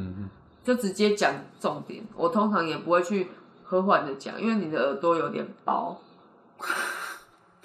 [0.65, 2.03] 就直接讲重点。
[2.17, 3.29] 我通常也不会去
[3.63, 5.97] 和缓的讲，因为你的耳朵有点薄。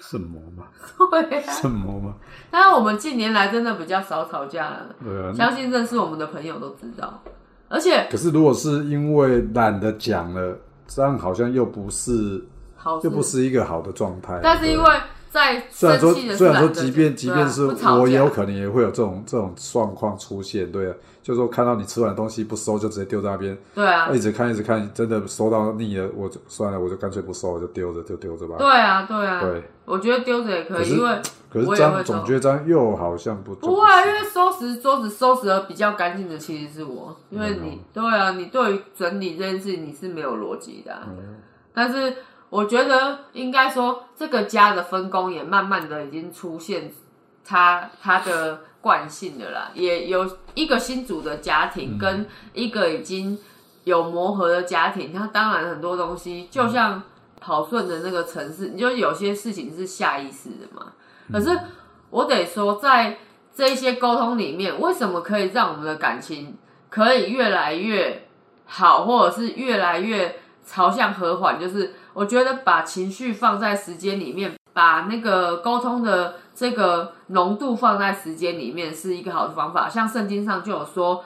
[0.08, 0.64] 什么嘛？
[1.10, 2.14] 对，什么嘛？
[2.50, 4.86] 但是我们近年来真的比较少吵架了。
[5.02, 7.22] 对啊，相信认识我们的朋友都知道。
[7.68, 12.44] 而且，可是如果是因为懒得讲了，这样好像又不是，
[12.76, 14.38] 好，又不是一个好的状态。
[14.42, 14.90] 但是因为。
[15.36, 20.72] 在虽然说，虽然说，即便即便是我，也有可能也会有这种这种状况出现。
[20.72, 23.58] 对啊，就是说看到你吃完东西不收，就直接丢在那边。
[23.74, 28.56] 对啊，一直看一直看，真的收到腻了，我就算了，我就干脆不收，我就丢着就丢着吧。
[28.58, 29.40] 对啊，对啊。
[29.42, 31.20] 对，我觉得丢着也可以，因为
[31.52, 40.96] 可是这样总觉得这样又好像不不会，因为收拾桌子收拾的比较干净的其实是我，因为你对啊，你对于整理这件事你是没有逻辑的，
[41.74, 42.14] 但是。
[42.56, 46.90] 我觉得应该说，这个家的分工也慢慢的已经出现，
[47.44, 49.70] 它它的惯性的啦。
[49.74, 53.38] 也有一个新组的家庭，跟一个已经
[53.84, 57.02] 有磨合的家庭，它当然很多东西，就像
[57.38, 60.94] 跑顺的那个城市，你就有些事情是下意识的嘛。
[61.30, 61.60] 可是
[62.08, 63.18] 我得说，在
[63.54, 66.56] 这一些沟通里面，为什么可以让我们的感情
[66.88, 68.26] 可以越来越
[68.64, 71.92] 好，或者是越来越朝向和缓，就是。
[72.16, 79.86] 我觉得把情绪放在时间里面，把那个沟通的这个浓度放在时间里面，是一个好的方法。
[79.86, 81.22] 像圣经上就有说，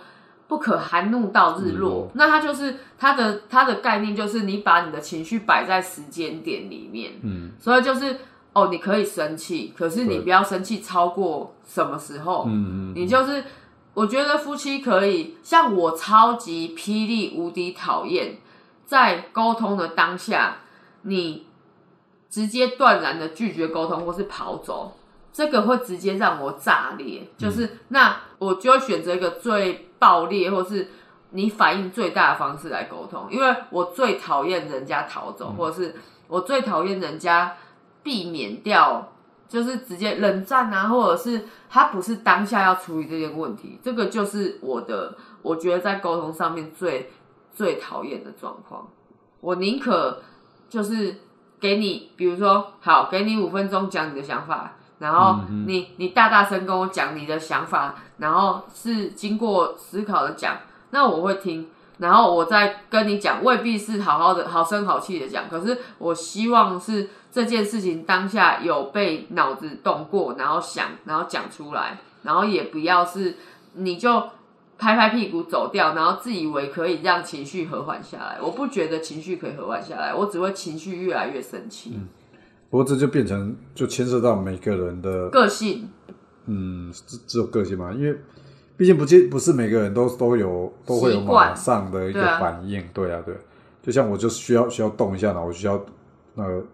[0.48, 2.10] 不可含怒到日落。
[2.14, 7.12] 那它就是它的它的概念，就是你把你的情绪摆在时间点里面。
[7.22, 8.16] 嗯，所以就是
[8.52, 12.46] 哦，你可以生气，可是你不要生气超过什么时候。
[12.48, 13.44] 嗯嗯，你就是
[13.94, 18.38] 我觉得夫妻可以，像我超级霹雳无敌讨厌
[18.84, 20.56] 在沟通的当下。
[21.02, 21.46] 你
[22.28, 24.96] 直接断然的拒绝沟通，或是跑走，
[25.32, 27.26] 这个会直接让我炸裂。
[27.36, 30.88] 就是那我就会选择一个最爆裂，或是
[31.30, 35.96] 你反应最大的方式来沟通，因为我最讨厌人家逃走，或者是
[36.28, 37.56] 我最讨厌人家
[38.02, 39.12] 避免掉，
[39.48, 47.10] 就是直接冷战啊，或者是他不是当下要处理这些问题，这个就是我的，我觉得在沟通上面最
[47.52, 48.86] 最讨厌的状况。
[49.40, 50.22] 我宁可。
[50.70, 51.16] 就是
[51.60, 60.58] 给你，比如说，好，给你五分钟讲你的想法，然后你你大大声跟我讲你的想法，然后是经过思考的讲，
[60.90, 73.36] 那我会听，然后我再跟你讲，未必是好好的好声好气的讲，可是我希望是这件事情当下有被脑子动过，然后想，然后讲出来，然后也不要是
[73.74, 74.22] 你就。
[74.80, 78.38] 拍拍屁股走掉，然后自以为可以让情绪和缓下来。
[78.42, 81.92] 我不觉得情绪可以和缓下来，我只会情绪越来越生气。
[81.94, 82.08] 嗯，
[82.70, 85.90] 不过这就变成就牵涉到每个人的个性。
[86.46, 88.18] 嗯，只只有个性嘛，因为
[88.78, 92.82] 毕竟不见不是每个人都都有都会有马上的一个反应。
[92.94, 93.34] 对啊，对，
[93.82, 95.78] 就像我就需要需要动一下脑，我需要
[96.34, 96.64] 那个。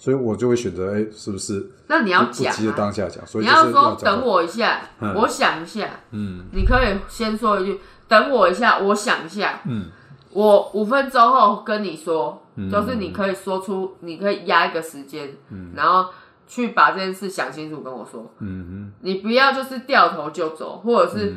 [0.00, 1.72] 所以我就会选择，哎，是不是？
[1.86, 4.80] 那你要讲，急着当下讲，所以你要说等我一下，
[5.14, 5.90] 我想一下。
[6.12, 9.60] 嗯，你可以先说一句，等我一下，我想一下。
[9.66, 9.90] 嗯，
[10.32, 16.10] 我五分钟后跟你说，就是你可以说出，你可以压一个时间，嗯，然后
[16.48, 18.32] 去把这件事想清楚跟我说。
[18.38, 21.34] 嗯嗯，你不要就是掉头就走，或者是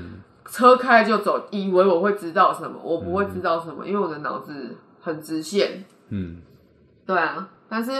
[0.49, 4.78] 车开就走，以为我会知道什么，我不会知道什么，因为我的脑子。
[5.06, 5.84] 很直线。
[6.12, 6.38] 嗯
[7.06, 7.91] 对啊，但是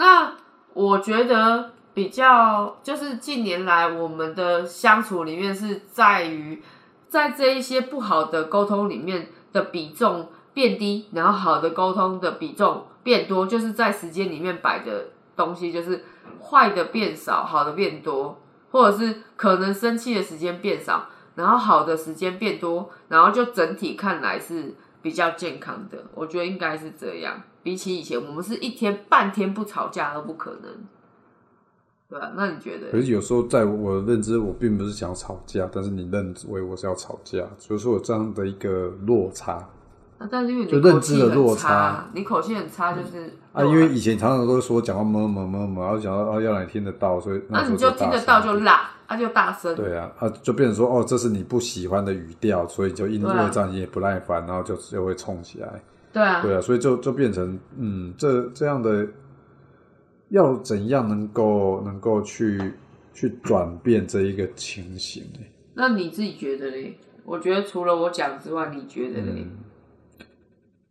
[0.00, 0.32] 那
[0.72, 6.62] 我觉得比较就是近年来我们的相处里面是在于
[7.06, 16.02] 在这一些不好的沟通里面的比重变低，然后好的沟通的比重变多，就是在时间里面摆的东西就是
[16.40, 27.42] 坏的变少，好的变多，或者是可能生气的时间变少，然后好的时间变多，然后就整体看来是比较健康的，我觉得应该是这样。
[27.62, 30.70] 比起以前，我们是一天半天不吵架都不可能，
[32.08, 32.32] 对啊？
[32.34, 32.90] 那你觉得？
[32.90, 39.52] 可是有时候在我的认知，我并不是想要吵架，但是你认为我是要吵架，所以说有这样的一个落差
[40.18, 43.64] 啊，但是因为你就认知的落差差，你口气很差，就是啊。
[43.64, 55.82] 因为以前常常都说讲话么么么么，然后讲到啊要让你听得到，所以那你就听得到就辣，啊就大声，对啊，啊就变成说哦，这是你不喜欢的语调，所以就因为这样你也不耐烦，然后就就会冲起来。
[56.12, 59.04] 对啊，对啊，所以就就变成嗯，这这样的
[60.28, 62.72] 要怎样能够能够去
[63.12, 65.40] 去转变这一个情形呢？
[65.74, 66.96] 那你自己觉得嘞？
[67.24, 69.44] 我觉得除了我讲之外，你觉得嘞？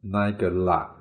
[0.01, 0.93] 那一个啦，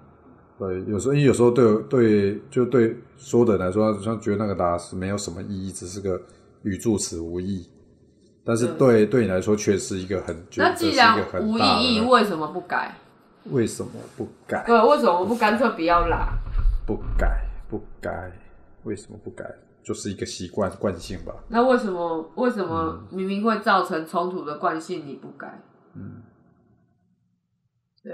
[0.56, 6.20] 对，有时候因为有时候对我对就对说的人来说，好像觉得那个啦是没有什么意义，只是个
[6.62, 7.68] 语助词无意。
[8.44, 12.94] 但是对对你来说，却是一个很那既然无意义，为什么不改？
[13.50, 14.64] 为什么不改？
[14.66, 16.32] 对，为什么不干脆不要啦？
[16.86, 18.32] 不改不改？
[18.84, 19.44] 为什么不改？
[19.82, 21.34] 就是一个习惯惯性吧。
[21.48, 25.60] 那为什么为什么嗯明明会造成冲突的惯性你不改？
[25.94, 26.22] 嗯，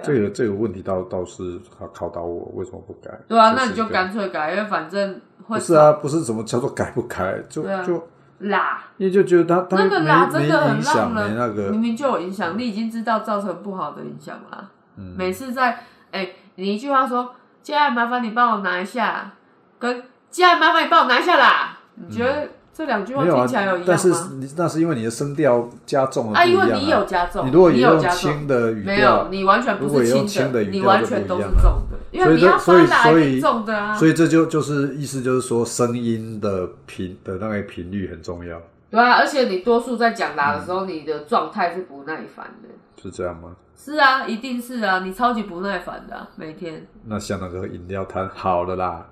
[0.03, 3.17] 这个这个问题倒倒是考考倒我，为什么不改？
[3.29, 8.03] 对啊，那你就干脆改，因为反正会不是啊，不是怎么叫做改不改，就、啊就
[8.39, 8.83] 辣。
[8.99, 14.71] 因为就觉得他他那个没辣真的很没影响，让人那个明明就有影响，你已经知道造成不好的影响啦。
[14.97, 19.33] 嗯每次在哎、你一句话说“接下来麻烦你帮我拿一下”，
[19.81, 24.09] 跟“接下来麻烦你帮我拿一下啦”，你觉得这两句话听起来有一，样但是？
[24.35, 33.95] 你那是因为你的声调加重了啊，因为你有加重，你如果你用有，轻的语没有，调，你完全不如果是轻的语调就完全都是重的，因为你要这所以发所以重的啊。
[33.95, 38.61] 所以这就就是意思就是说声音的频的那个频率很重要，
[38.91, 42.69] 对啊，而且你多数在讲答的时嗯候，你的状态是不耐烦的。
[43.01, 43.51] 是这样吗？
[43.77, 46.87] 是啊，一定是啊，你超级不耐烦的啊、每天。
[47.05, 49.07] 那像那个饮料摊，好了啦，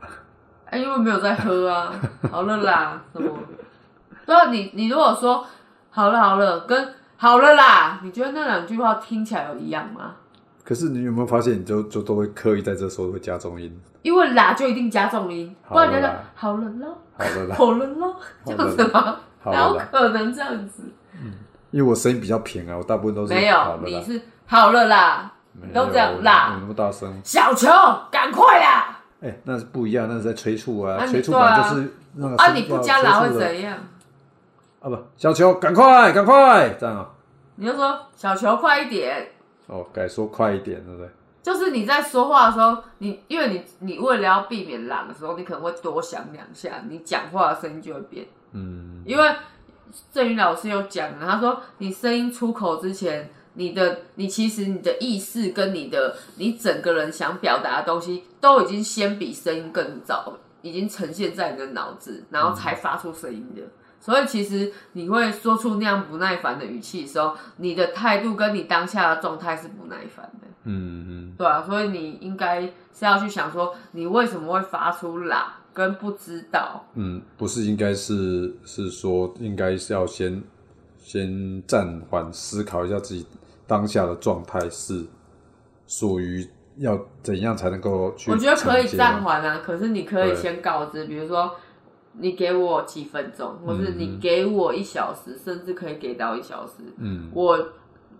[0.72, 1.92] 哎、因为没有在喝啊，
[2.30, 3.30] 好了啦，什么？
[4.24, 5.44] 对啊，你你如果说
[5.90, 10.14] 好了好了，跟好了啦，你觉得那两句话听起来有一样吗？
[10.64, 19.16] 可是你有没有发现，你就就都会刻意在这时候会加重音，因为啦就一定加重音，不然人家好了啦好了咯，好了啦，好了咯，这样子吗？
[19.44, 20.84] 哪有好了啦，可能这样子？
[21.70, 25.30] 因为我声音比较平啊，我大部分都是没有，你是好了啦，
[25.74, 27.68] 都这样我啦那么大声，小球，
[28.10, 29.00] 赶快啦！
[29.22, 33.78] 哎、那是不一样，那是在催促啊，啊催促对啊就是那个啊，你不加啦会怎样？
[34.80, 37.10] 啊不，小球赶快赶快这样啊，
[37.56, 39.28] 你就说小球快一点，
[39.68, 41.08] 哦改说快一点，对不对？
[41.42, 48.26] 就是你在说话的时候，你因为你你为了要避免懒的时候，你可能会多想两下，你讲话的声音就会变。
[48.52, 49.28] 嗯，因为
[50.12, 63.62] 郑宇老师有讲了，他说你声音出口之前，你的你其实你的意识跟你的你整个人想表达的东西，都已经先比声音更早，已经呈现在你的脑子，然后才发出声音的。
[64.00, 70.48] 所以其实你会说出那样不耐烦的语气的时候，你的态度跟你当下的状态是不耐烦的。
[70.64, 76.84] 嗯嗯，对啊，所以你应该是要去想说，你为什么会发出啦，跟不知道。
[76.94, 80.42] 嗯，不是应该是是说应该是要先
[80.98, 83.26] 先暂缓思考一下自己
[83.72, 85.02] 当下的状态是
[85.86, 91.56] 属于要怎样才能够去我觉得可以暂缓啊，可是你可以先告知，比如说
[92.12, 96.82] 你给我几分钟，或是你给我一小时，甚至可以给到一小时。
[96.98, 97.68] 嗯，我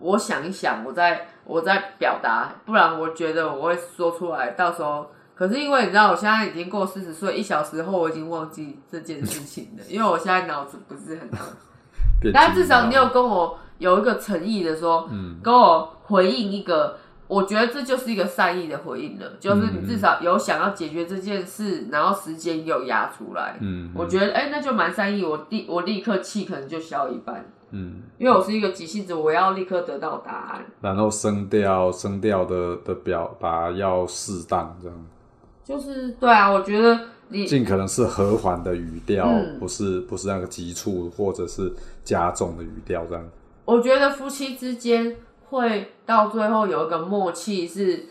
[0.01, 5.07] 我想一想，我再我再表达，不然我觉得我会说出来，到时候。
[5.35, 11.45] 可是因为你知道，我现在已经过四十岁，一小时后我已经忘记这件事情了， 因为我现在脑子不是很好
[12.33, 15.37] 但至少你有跟我有一个诚意的说，嗯。
[15.43, 16.99] 跟我回应一个，
[17.29, 35.07] 我觉得这就是一个善意的回应了，就是嗯你至少有想要解决这件事，然后时间有压出来，嗯我觉得哎、那就蛮善意，我立我立刻气可能就消一半，嗯，因为我是一个急性子，我要立刻得到答案，然后声调声调的的表达要适当，这样。
[35.65, 36.99] 就是对啊，我觉得
[37.29, 39.59] 你尽可能是和缓的语调，嗯。
[39.59, 41.73] 不是不是那个急促或者是
[42.05, 43.25] 加重的语调这样。
[43.65, 45.17] 我觉得夫妻之间
[45.49, 48.07] 会到最后有一个默契是，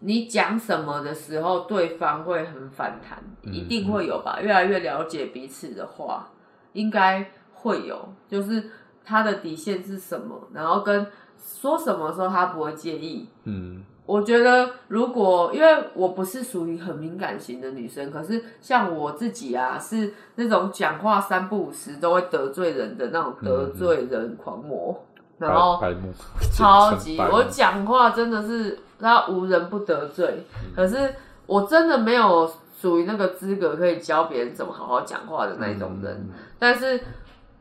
[0.00, 4.40] 你讲什么的时候，对方会很反弹，嗯一定会有吧？
[4.40, 6.30] 越来越了解彼此的话，
[6.72, 8.70] 应该会有，就是
[9.04, 11.06] 他的底线是什么，然后跟
[11.38, 13.28] 说什么时候他不会介意。
[13.44, 25.04] 嗯我觉得，如果因为我不是属于很敏感型的女生，可是像我自己啊，是那种讲话三不五时都会得罪人的那种得罪人狂魔，
[25.38, 26.12] 然后白白目，
[26.54, 30.72] 超级，我讲话真的是他无人不得罪，嗯。
[30.74, 31.12] 可是
[31.46, 32.50] 我真的没有
[32.80, 36.14] 属于那个资格可以教别人怎么好好讲话的那一种人。
[36.14, 36.28] 嗯。
[36.58, 37.00] 但是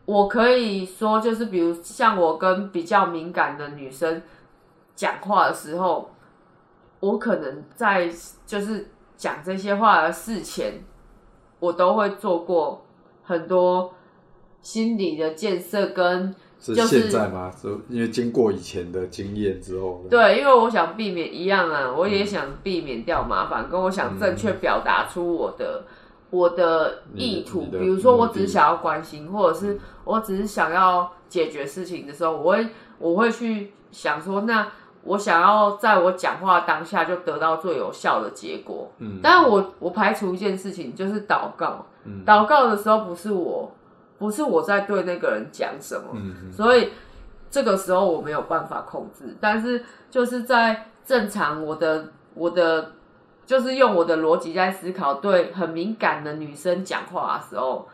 [0.05, 4.21] 我可以说，就是比如像我跟比较敏感的女生
[4.95, 6.11] 讲话的时候，
[6.99, 8.09] 我可能在
[8.45, 10.83] 就是讲这些话的事前，
[11.59, 12.85] 我都会做过
[13.23, 13.93] 很多
[14.61, 17.51] 心理的建设跟是就是现在吗？
[17.51, 25.83] 是因为经过以前的经验之后，对，因为我想避免一样啊，我也想避免掉麻烦，跟我想正确表达出我的、
[26.31, 27.67] 我的意图。
[27.69, 32.67] 的比如说，我只是想要关心，或者是我只是想要解决事情的时候，我会
[32.97, 34.67] 我会去想说，那
[35.05, 38.91] 我想要在我讲话当下就得到最有效的结果。
[38.97, 41.85] 嗯，但是我我排除一件事情，就是祷告。
[42.25, 43.71] 祷告的时候不是我，
[44.19, 46.91] 不是我在对那个人讲什么，嗯所以
[47.49, 49.35] 这个时候我没有办法控制。
[49.39, 52.91] 但是就是在正常我的我的
[53.45, 57.87] 就是用我的逻辑在思考，对很敏感的女生讲话的时候，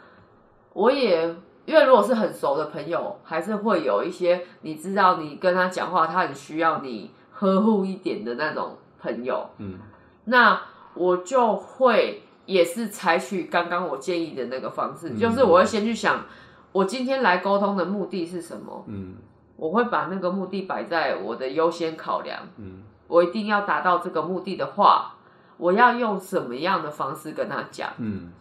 [0.74, 1.34] 我也
[1.66, 9.78] 因为如果是很熟的朋友，还是会有一些你知道你跟他讲话，他很需要你呵护一点的那种朋友，嗯，
[10.26, 10.62] 那
[10.94, 15.18] 我就会也是采取刚刚我建议的那个方式，嗯。
[15.18, 16.26] 就是我会先去想，
[16.72, 19.16] 我今天来沟通的目的是什么，嗯。
[19.56, 22.84] 我会把那个目的摆在我的优先考量，嗯。
[23.08, 25.16] 我一定要达到这个目的的话，
[25.58, 27.90] 我要用什么样的方式跟他讲？
[27.98, 28.32] 嗯，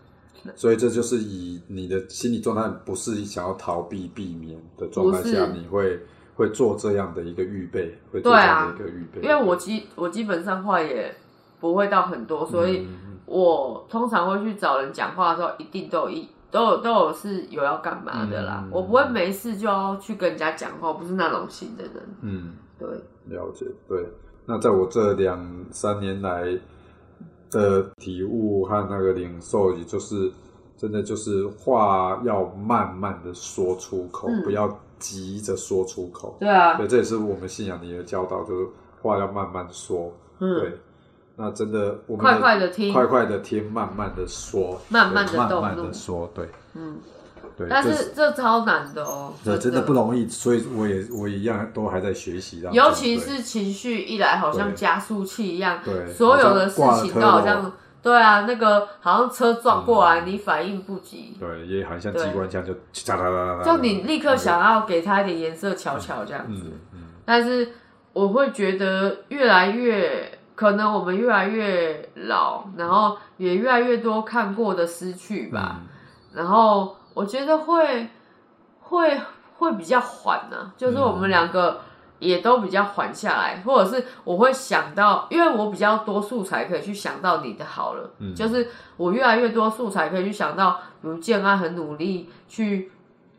[0.57, 6.01] 所以这就是以你的心理状态不是想要逃避避免的状态下，你会
[6.34, 11.14] 会做这样的一个预备，会做这样的一个预备，因为我基我基本上话也
[11.59, 18.62] 不会到很多，所以嗯我通常会去找人讲话的时候，一定都有一都有都有是有要干嘛的啦。
[18.64, 21.93] 嗯我不会没事就要去跟人家讲话，我不是那种型的人。
[22.22, 22.55] 嗯。
[22.78, 22.88] 对，
[23.26, 24.03] 了解，对。
[24.47, 25.38] 那在我这两
[25.70, 26.59] 三年来
[27.51, 30.30] 的体悟和那个领受，也就是
[30.76, 34.42] 真的就是话要慢慢的说出口，嗯。
[34.42, 36.36] 不要急着说出口。
[36.38, 38.68] 对啊，对，这也是我们信仰里的教导，就是
[39.01, 40.12] 话要慢慢说。
[40.40, 40.78] 嗯，对，
[41.36, 46.98] 那真的我们快快的听，快快的听，慢慢的说，慢慢的慢慢的说，对，嗯，
[47.61, 47.69] 对。
[47.69, 52.63] 但是这超难的哦，这真的不容易，所以我也我一样都还在学习。
[52.73, 62.73] 尤其是情绪一来，好像加速器一样，对所有的事情都好好像对啊，那个好像车撞过来，你反应不及，对，也好像对机关枪就
[63.05, 66.63] 哒哒哒哒，就你立刻想要给他一点颜色瞧瞧这样子。
[66.65, 67.69] 嗯嗯但是
[68.15, 75.77] 我会觉得越来越，可能我们越来越老，然后也越来越多看过的失去吧。
[75.81, 75.87] 嗯
[76.33, 78.09] 然后我觉得会
[78.81, 79.21] 会
[79.59, 81.83] 会比较缓呢、就是我们两个
[82.18, 92.91] 也都比较缓下来，或者是我会想到，因为我比较多素材可以去想到你的好了，嗯就是我越来越多素材可以去想到，比如建安很努力去。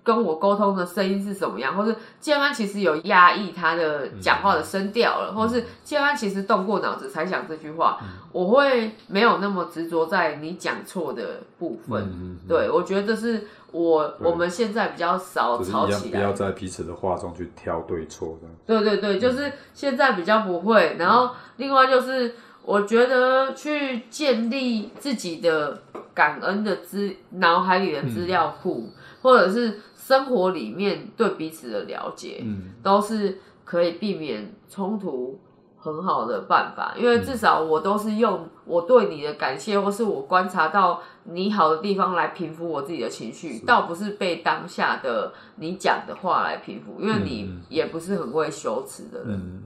[0.04, 8.00] 跟我沟通的声音是什么样，或是建安其实有压抑他的讲话的声调了，或是建安其实动过脑子才讲这句话，
[8.32, 12.36] 我会没有那么执着在你讲错的部分。
[12.50, 16.20] 对，我觉得这是我我们现在比较少吵起来。
[16.20, 18.84] 不要在彼此的话中去挑对错这样。
[18.84, 20.96] 对对对，就是现在比较不会。
[21.00, 25.82] 然后另外就是，我觉得去建立自己的
[26.14, 28.90] 感恩的资脑海里的资料库，
[29.22, 35.40] 或者是生活里面对彼此的了解，嗯都是可以避免冲突
[35.82, 49.62] 很好的办法，因为至少我都是用我对你的感谢，或是我观察到你好的地方来平复我自己的情绪，倒不是被当下的你讲的话来平复，因为你也不是很会羞耻的人，嗯，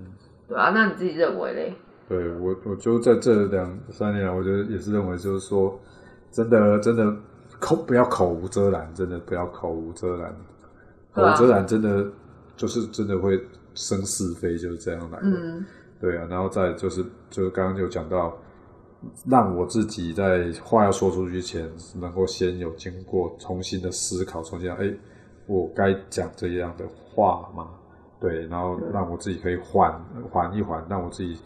[0.48, 1.74] 对啊，那你自己认为嘞？
[2.08, 5.78] 对我，我就在这两三年来，我觉得也是认为，就是说，
[6.32, 7.14] 真的真的
[7.60, 10.34] 口不要口无遮拦，真的不要口无遮拦，
[11.14, 12.06] 口无遮拦真的
[12.56, 13.38] 就是真的会
[13.74, 15.26] 生是非，就是这样来的。
[15.26, 15.66] 嗯
[16.00, 18.38] 对啊，然后再就是就是刚刚有讲到，
[19.28, 21.70] 让我自己在话要说出去前，
[22.00, 24.94] 能够先有经过重新的思考，重新哎，
[25.48, 27.70] 我该讲这样的话吗？
[28.20, 29.94] 对，然后让我自己可以缓
[30.32, 31.38] 缓一缓，让我自己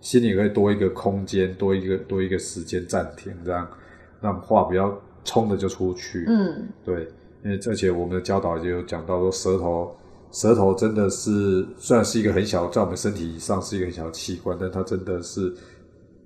[0.00, 3.68] 心里可以多一个空间，多一个多一个时间暂停，这样
[4.20, 6.24] 让话不要冲的就出去。
[6.26, 7.08] 嗯，对，
[7.44, 9.94] 因为而且我们的教导也有讲到说，舌头
[10.32, 15.54] 舌头真的是虽然是一个很小，在我们身体上是一个很小的器官，但它真的是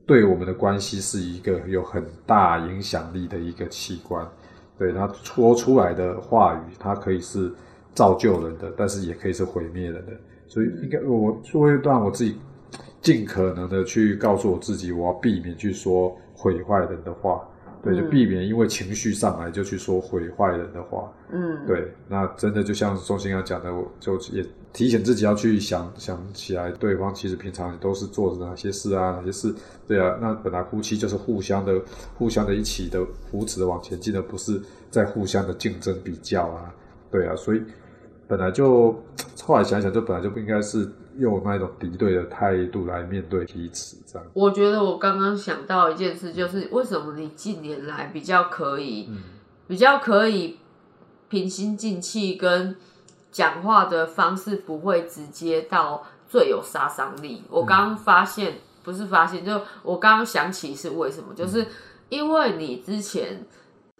[0.06, 4.26] 对我们的关系是一个有很大影响力的一个器官。
[4.78, 7.52] 对它说出来的话语，它可以是
[7.94, 10.12] 造就人的，但是也可以是毁灭人的。
[10.46, 12.36] 所以应该我说一段我自己
[13.02, 17.42] 尽可能的去告诉我自己，我要避免去说毁坏人的话。
[17.92, 21.12] 对，就避免因为情绪上来就去说毁坏人的话。
[21.30, 29.54] 嗯，对，那真的就像钟心要讲的，我就也提醒自己要去想想起来，对方其实平常都是做着哪些事啊，哪些事。
[29.86, 31.80] 对啊，那本来夫妻就是互相的、
[32.14, 34.60] 互相的一起的扶持的往前进的，不是
[34.90, 36.74] 在互相的竞争比较啊。
[37.10, 37.62] 对啊，所以
[38.28, 38.92] 本来就
[39.42, 44.28] 后来想想，就本来就不应该是用那种敌对的态度来面对彼此这样。
[44.34, 49.08] 我觉得我刚刚想到一件事，就是为什么你近年来比较可以，
[49.66, 50.58] 比较可以
[51.28, 52.76] 平心静气，跟
[53.30, 57.42] 讲话的方式不会直接到最有杀伤力。
[57.50, 61.66] 我刚刚发现，不是发现，就我刚刚想起是为什么，就是
[62.08, 63.44] 因为你之前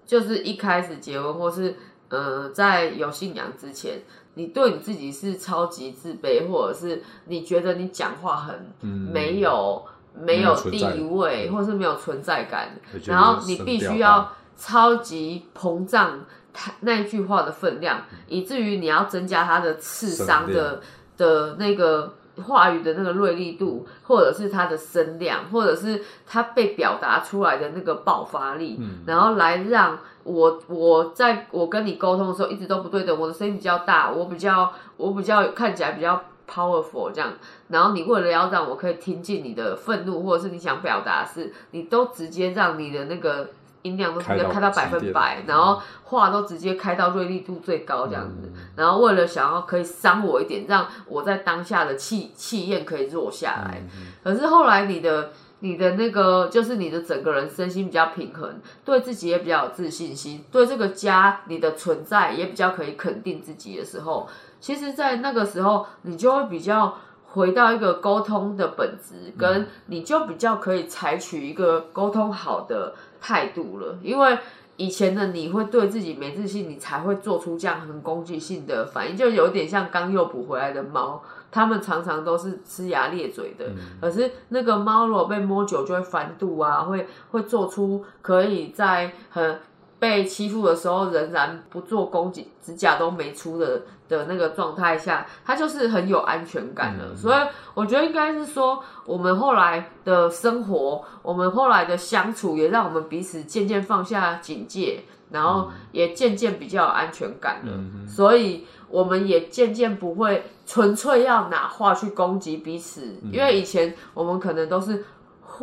[0.04, 1.74] 就是一开始结婚，或是
[2.08, 4.00] 呃在有信仰之前。
[4.38, 9.82] 你对你自己是超级自卑，或者是你觉得你讲话很没有
[10.14, 16.20] 没有地位，或是没有存在感，然后你必须要超级膨胀
[16.52, 20.82] 他那句话的分量，以至于你要增加他的刺伤的
[21.16, 22.12] 的那个
[22.44, 29.98] 话语的那个锐利度，或者是他的声量，或者是他被表达出来的那个爆发力，然后来让。
[30.28, 36.20] 我我在我跟你沟通的时候一直都不对等，我的声音比较大，我比较我比较看起来比较
[36.50, 37.32] powerful 这样，
[37.68, 43.50] 然后你为了要让我可以听进你的愤怒，或者是你想表达是，你都直接让你的那个
[43.86, 53.82] 音量都直接开到百分百，然后话都直接开到锐利度最高这样子，然后为了想要可以伤我一点，让我在当下的气气焰可以弱下来，
[54.22, 55.30] 可是后来你的。
[55.60, 64.28] 你的那个就是你的整个人身心比较平衡，对自己也比较有自信心，对这个家你的存在也比较可以肯定自己的时候，
[64.60, 72.94] 其实，在那个时候你就会比较回到一个沟通的本质，跟你就比较可以采取一个沟通好的
[73.26, 73.98] 态度了。
[74.02, 74.38] 因为
[74.76, 81.20] 以前的你会对自己没自信，你才会做出这样很攻击性的反应，就有点像刚诱捕回来的猫。
[81.50, 83.64] 它们常常都是呲牙咧嘴的，
[84.00, 89.58] 可是那个猫如果被摸久就会翻肚啊，会会做出可以在很
[89.98, 97.14] 被欺负的时候仍然不做攻击，指甲都没出的的那个状态下，他就是很有安全感的。
[97.14, 97.40] 所以
[97.74, 107.72] 我觉得应该是说，我们后来的生活，我们后来的相处，也让我们彼此渐渐放下警戒，然后也渐渐比较有安全感了。
[108.06, 108.66] 所以。
[108.88, 115.15] 我们也渐渐不会纯粹要拿话去攻击彼此，因为以前我们可能都是互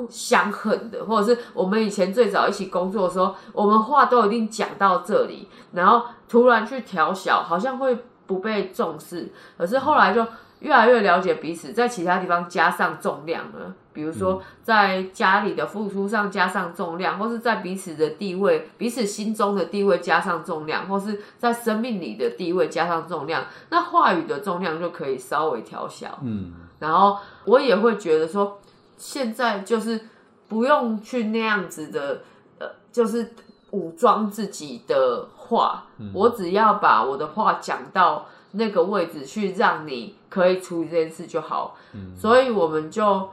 [0.10, 9.32] 相恨的，或者是我们以前最早一起工作的时候，我们话都已经讲到这里，然后突然去调小，好像会不被重视。
[9.58, 10.26] 可是后来就
[10.60, 13.74] 越来越了解彼此，在其他地方加上重量了。
[13.94, 26.18] 比如说，在家里的付出上加上重量，或是在彼此的地位、彼此心中的地位加上重量，或是在生命里的地位加上重量，那话语的重量就可以稍微调小。
[26.24, 28.60] 嗯，然后我也会觉得说，
[28.98, 30.08] 现在就是
[30.48, 32.22] 不用去那样子的，
[32.60, 33.34] 呃，就是
[33.72, 41.78] 武装自己的话，我只要把我的话讲到那个位置去，让你可以处理这件事就好。
[41.94, 43.30] 嗯，所以我们就。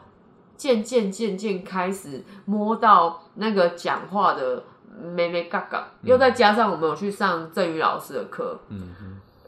[0.60, 4.62] 渐渐渐渐开始摸到那个讲话的
[5.02, 8.90] 咩咩嘎嘎，又再加上我们有去上郑宇老师的课，嗯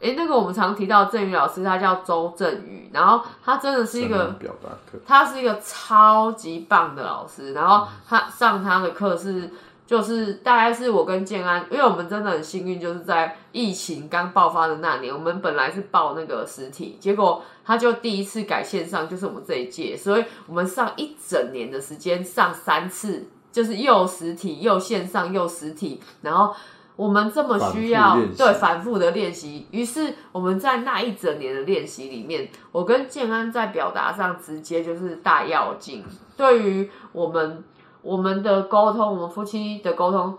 [0.03, 9.49] 嗯，哎，那个我们常提到郑宇老师，他叫周振宇，然后他真的是一个表达课，他是一个超级棒的老师，然后他上他的课是。
[9.85, 26.55] 就是大概是我跟建安，因为我们真的很幸运，就是在疫情刚爆发的那年，我们本来是报那个实体，结果他就第一次改线上，就是我们这一届，所以我们上一整年的时间上三次，就是又实体又线上又实体，然后
[26.95, 36.03] 我们这么需要对反复的练习，于是我们在那一整年的练习里面，我跟建安在表达上直接就是大要进，
[36.37, 37.63] 对于我们。
[38.03, 40.37] 我们的沟通，我们夫妻的沟通，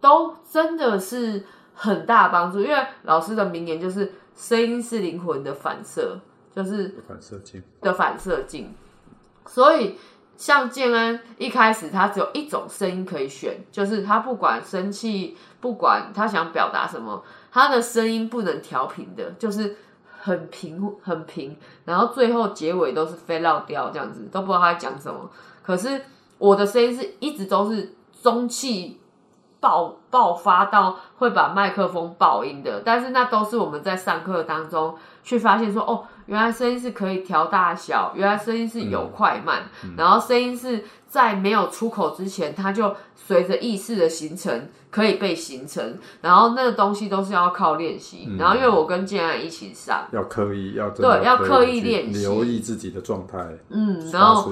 [0.00, 2.60] 都真的是很大帮助。
[2.60, 6.18] 因为老师的名言就是“声音是灵魂的反射”，
[6.52, 8.74] 就是反射镜的反射镜。
[9.46, 9.96] 所以
[10.36, 19.76] 像建安一开始他只有一种声音可以选，就是他不管生气，不管他想表达什么，他的声音不能调平的，就是
[20.20, 25.30] 很平很平，然后最后结尾都是飞绕掉这样子，都不知道他在讲什么。
[25.62, 26.00] 可是
[26.38, 29.00] 我的声音是一直都是中气
[29.60, 39.64] 爆爆发到会把麦克风爆音的，但是那都是我们在上课当中去发现说，哦，原来声音是可以调大小，原来声音是有快慢，
[39.96, 48.28] 然后声音是在没有出口之前，它就随着意识的形成可以被形成，然后那个东西都是要靠练习。
[48.38, 53.38] 然后因为我跟建安一起上，要刻意要对要刻意练习留意自己的状态，
[53.70, 54.50] 嗯，然后。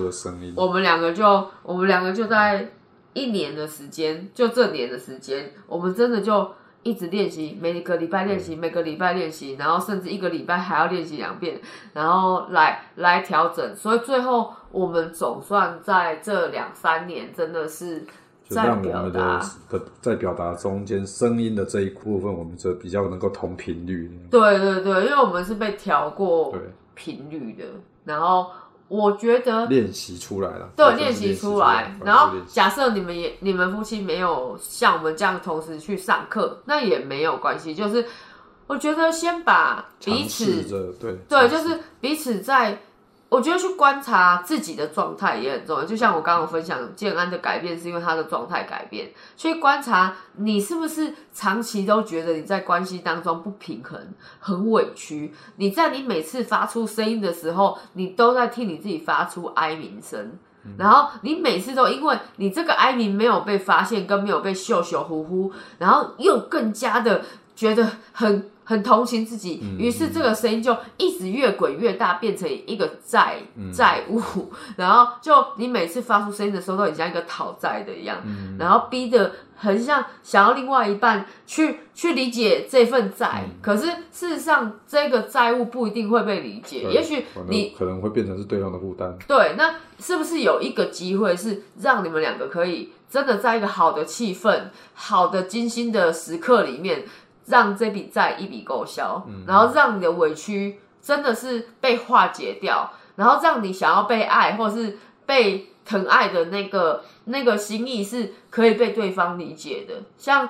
[0.56, 2.68] 我们两个就我们两个就在
[3.14, 6.50] 一年的时间，就这年的时间，我们真的就
[6.82, 11.58] 一直练习，每个礼拜练习，每个礼拜练习，然后甚至一个礼拜还要练习两遍，
[11.94, 13.74] 然后来来调整。
[13.74, 18.00] 所以最后我们总算在这两三年，真的是
[18.46, 19.40] 就在让我们表达
[19.70, 19.78] 的。
[19.78, 24.10] 的在表达中间声音的这一部分，我们就比较能够同频率。
[24.30, 26.60] 对对对，因为我们是被调过对，
[26.94, 27.64] 频率的，
[28.04, 28.50] 然后
[28.88, 30.70] 我觉得练习出来了。
[30.76, 31.96] 对，练习出出来。
[32.04, 37.74] 然后假设你们也你们夫妻没有像我们这样同时去上课，那也没有关系。
[37.74, 38.06] 就是
[38.66, 40.62] 我觉得先把彼此
[41.00, 42.80] 对对，就是彼此在，
[43.34, 45.84] 我觉得去观察自己的状态也很重要。
[45.84, 54.00] 就像我刚刚有分享，建安的改变是因为他的状态改变，去观察你是不是长期都觉得你在关系当中不平衡、
[54.38, 55.34] 很委屈。
[55.56, 60.38] 你在你每次发出声音的时候，你都在替你自己发出哀鸣声。
[60.78, 67.22] 然后你每次都因为你这个哀鸣没有被发现，跟没有被秀秀呼呼，然后又更加的
[67.56, 73.36] 觉得很很同情自己，于是这个声音就一直越滚越大，变成一个债
[73.72, 78.18] 债务， 然后就你每次发出声音的时候，都很像一个讨债的一样，
[78.58, 89.16] 然后逼得很像想要另外一半去去理解这份债，可是事实上这个债务不一定会被理解，也许你可能会变成是对方的负担。
[89.28, 97.04] 对，那是不是有一个机会是让你们两个可以真的在一个好的气氛、好的精心的时刻里面，
[97.46, 110.48] 让这笔债一笔勾销，然后让你的委屈真的是被化解掉，然后让你想要被爱或是被疼爱的那个那个心意是可以被对方理解的，像。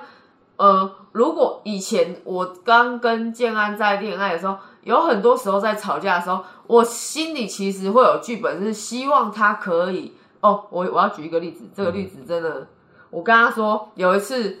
[0.57, 10.13] 呃，如果以前我刚跟建安在恋爱的时候，有很多时候在吵架的时候，我心里其实会有剧本，是希望他可以。
[10.39, 12.69] 哦，我我要举一个例子，这个例子真的，
[13.09, 14.59] 我跟他说有一次，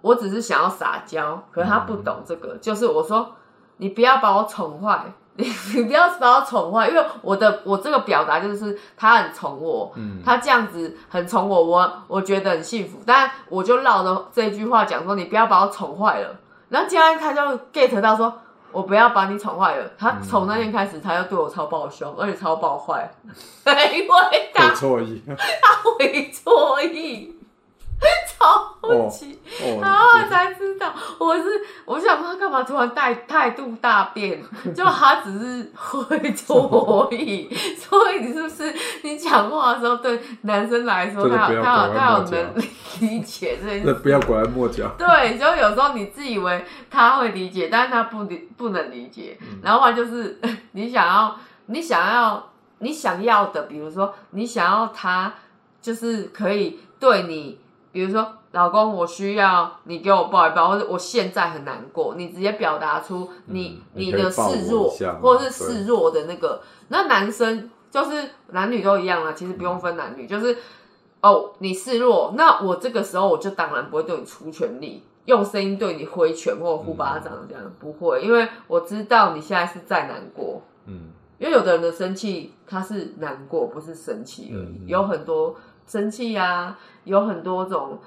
[0.00, 3.34] 我只是想要撒娇，可是他不懂这个，就是我说
[3.78, 5.04] 你不要把我宠坏。
[5.40, 9.94] 你你不要把我宠坏，因为我的我这个表达就是他很宠我，
[10.24, 12.98] 他这样子很宠我，我我觉得很幸福。
[13.06, 16.34] 但我就绕着这句话讲说，你不要把我宠坏了。
[16.70, 17.40] 然后接下来他就
[17.72, 18.36] get 到说，
[18.72, 19.88] 我不要把你宠坏了。
[19.96, 23.08] 他从那天开始，他就对我超爆凶，而且超爆坏，
[23.64, 24.08] 因为
[24.52, 25.36] 他会错意他
[25.84, 27.37] 会错意，
[28.38, 29.38] 超哦级。
[29.60, 31.44] 哦，然后我才知道，我是
[31.84, 34.42] 我想说他干嘛突然态态度大变，
[34.74, 38.72] 就他只是会做而已，所以你是不是
[39.02, 42.54] 你讲话的时候对男生来说，他有他有他有能
[43.00, 43.84] 理解这件事。
[43.86, 44.88] 那不要拐弯抹角。
[44.96, 50.38] 对，就有时候你自以为他会理解，但是他不理不能理解，然后话就是
[50.72, 51.36] 你想要
[51.66, 55.34] 你想要你想要的，比如说你想要他
[55.82, 57.58] 就是可以对你，
[57.92, 64.88] 比如说老公，我需要你给我抱一抱，或者我现在很难过，你直接表达出你、嗯你你的示弱，
[65.20, 70.56] 或者是示弱的那个，那男生就是男女都一样啊，其实不用分男女，就是
[71.20, 84.86] 哦，你示弱，那我这个时候我就当然不会对你出全力，用声音对你挥拳或呼巴掌这样，不会，因为我知道你现在是在难过，嗯，因为有的人的生气他是难过，不是生气而已，嗯。
[84.86, 85.56] 有很多
[85.88, 87.98] 生气呀、有很多种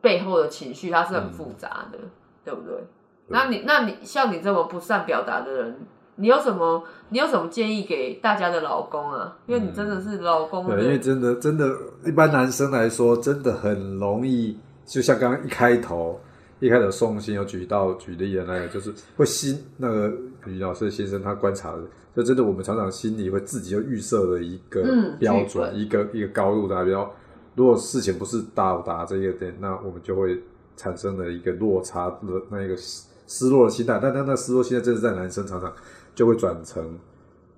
[0.00, 1.98] 背后的情绪，它是很复杂的，
[2.44, 2.82] 对不对？
[3.28, 5.76] 那你那你像你这么不善表达的人。
[6.20, 6.82] 你有什么？
[7.10, 9.36] 你有什么建议给大家的老公啊？
[9.46, 11.64] 因为你真的是老公的，对，因为真的真的，
[12.04, 16.18] 一般男生来说，真的很容易，就像刚刚一开头
[16.60, 20.12] 一开始宋鑫有举到举例的那个，就是会心那个
[20.46, 21.82] 于老师先生他观察的，
[22.16, 24.82] 就真的我们常常心里会自己就预设了一个
[25.18, 27.14] 标准，本一个一个高度达标。
[27.54, 30.40] 如果事情不是到达这个点，那我们就会
[30.76, 32.16] 产生了一个落差的
[32.50, 33.98] 那一个失失落的心态。
[34.00, 35.72] 但但那失落心态，真的在男生常常
[36.14, 36.98] 就会转成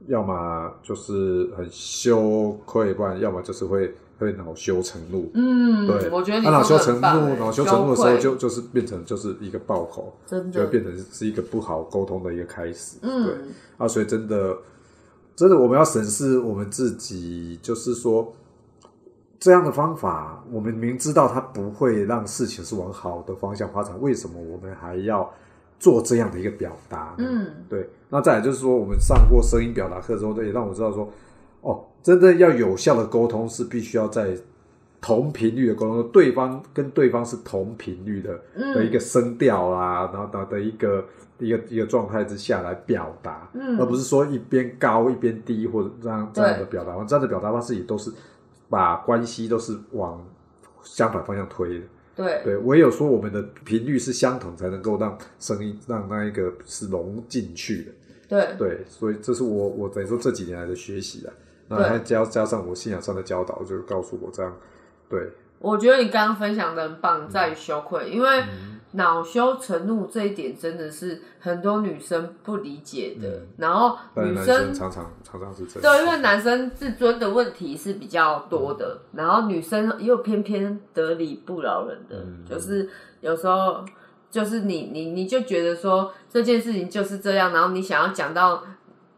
[0.09, 5.31] 要么就是很羞愧，不然要么就是会会恼羞成怒。
[5.35, 12.99] 嗯，对，我觉得你那恼羞成怒，恼羞成怒的时候就就是变成就是一个爆口，真的，就会变成是一个不好沟通的一个开始。
[13.03, 13.49] 嗯对嗯，
[13.79, 14.57] 啊，所以真的
[15.35, 18.33] 真的我们要审视我们自己，就是说
[19.39, 25.33] 这样的方法，我们明知道它不会让事情是往好的方向发展，为什么我们还要
[25.79, 27.25] 做这样的一个表达呢？
[27.27, 31.11] 嗯，对，那再来就是说，我们上过声音表达课之后，也让我知道说，
[31.61, 34.37] 哦，真正要有效的沟通是必须要在
[35.01, 41.05] 同频率的沟通，对方跟对方是同频率的、嗯的一个声调啦，然后的的一个
[41.39, 48.11] 一个一个状态之下来表达，嗯而不是说一边高一边低或者这样这样的表达方，这样的表达方式也都是
[48.69, 50.23] 把关系都是往
[50.83, 51.85] 相反方向推的。
[52.17, 57.93] 对，对，唯有说我们的频率是相同，才能够让声音让那一个是融进去的。
[58.29, 61.33] 对，对，所以这是我我等于说这几年来的学习啊。
[61.71, 61.89] 那对。
[61.89, 64.55] 还加加上我信仰上的教导，就告诉我这样，
[65.09, 68.77] 对，我觉得你刚刚分享的很棒，在于羞愧，因为嗯。
[68.93, 75.83] 恼羞成怒这一点真的是很多女生不理解的嗯，然后女生生常常常常是这样。
[75.97, 82.91] 对，因为男生自尊的问题是比较多的，然后女生又偏偏得理不饶人的，嗯就是
[83.21, 83.85] 有时候
[84.29, 88.65] 就是你你你就觉得说这件事情就是这样，然后你想要讲到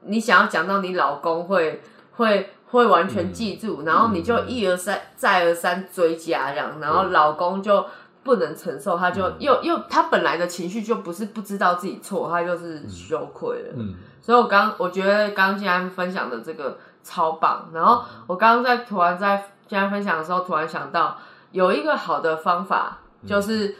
[0.03, 1.81] 你想要讲到你老公会
[2.17, 7.85] 会会完全记住，然后你就一而三再而三追加这样，然后老公就。
[8.25, 13.73] 不能承受，他就又又他本来的情绪就不是不知道自己错，他就是羞愧了。
[13.75, 13.97] 嗯。
[14.21, 21.19] 所以我刚我觉得刚刚静安分享的这个超棒，然后我刚刚在突然在静安分享的时候，突然想到
[21.51, 23.75] 有一个好的方法，就是、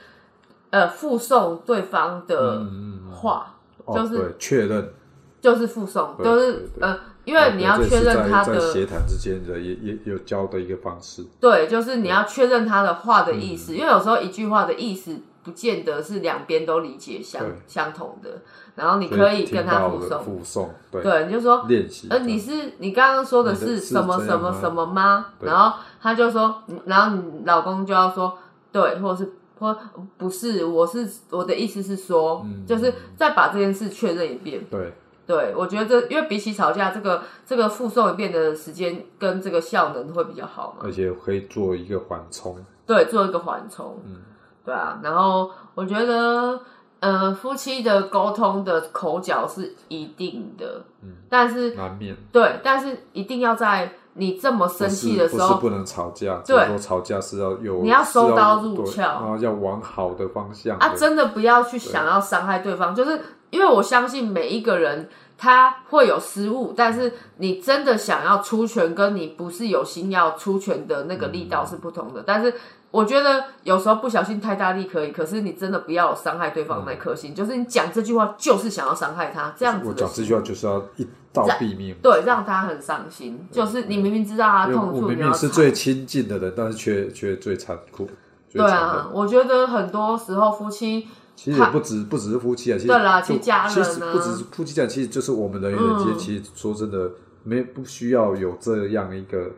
[0.71, 3.55] 呃附送对方的嗯嗯嗯话，
[3.85, 4.93] 哦，就是对，确认，
[5.41, 11.25] 就是附送，就是呃，因为你要确认他的协谈之间的也也有教的一个方式。
[11.41, 18.43] 对，就是你要确认他的话的意嗯思，因为有时候一句话的意思不见得是两边都理解相相同的，
[18.77, 22.07] 然后你可以跟他附送，附送，对，对，你就说练习。
[22.11, 25.27] 呃，你是你刚刚说的是什么什么什么吗？
[25.41, 28.39] 然后他就说，嗯然后你老公就要说
[28.71, 29.77] 对，或者是或
[30.17, 34.65] 不是，我是我的意思是说，嗯就是再把这件事确认一遍。
[34.71, 34.93] 对，
[35.33, 40.85] 对，我觉得这因为比起吵架，这个这个复诵一遍的时间跟这个效能会比较好嘛。
[40.85, 42.55] 而且可以做一个缓冲。
[42.85, 43.99] 对，做一个缓冲。
[44.05, 44.17] 嗯，
[44.63, 46.61] 对啊，然后我觉得，
[47.01, 52.15] 呃，夫妻的沟通的口角是一定的，嗯，但是难免。
[52.31, 63.19] 对，但是一定要在你这么生气的时候，不是不能吵架，对吵架是要有你要收刀入鞘然后要往好的方向啊，真的不要去想要伤害对方，就是
[63.49, 65.09] 因为我相信每一个人
[65.43, 72.23] 他会有失误，但是你真的想要出拳，跟你不是有心要出拳的那个力道是不同的。
[72.25, 72.55] 但是
[72.93, 81.97] 我觉得有时候不小心太大力可以，可是你真的不要有伤害对方那颗心，就是你讲这句话就是想要伤害他，这样子的我讲这句话就是要一刀毙命。
[82.01, 83.45] 对，让他很伤心。
[83.51, 88.09] 就是你明明知道他痛处，明明是最亲近的人，但是却却最残酷。
[88.53, 91.09] 对啊，，我觉得很多时候夫妻
[91.43, 97.11] 其实也不止不只是夫妻啊，其实对啦就其实家人啊其实不只是夫妻这样，其实就是我们人与人之间，嗯其实说真的，
[97.43, 99.51] 没不需要有这样一个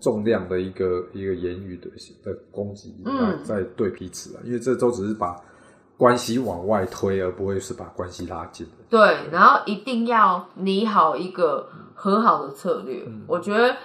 [0.00, 1.88] 重量的一个一个言语的
[2.22, 5.34] 的攻击来嗯在对彼此啊，因为这都只是把
[5.96, 8.72] 关系往外推，而不会是把关系拉近的。
[8.90, 13.02] 对，然后一定要拟好一个和好的策略。
[13.06, 13.76] 嗯我觉得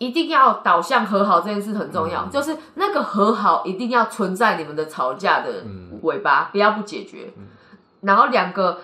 [0.00, 2.30] 一定要导向和好这件事很重要，嗯。
[2.30, 6.00] 就是那个和好一定要存在你们的吵架的嗯。
[6.02, 7.32] 尾巴，不要不解决。
[8.00, 8.78] 然后两个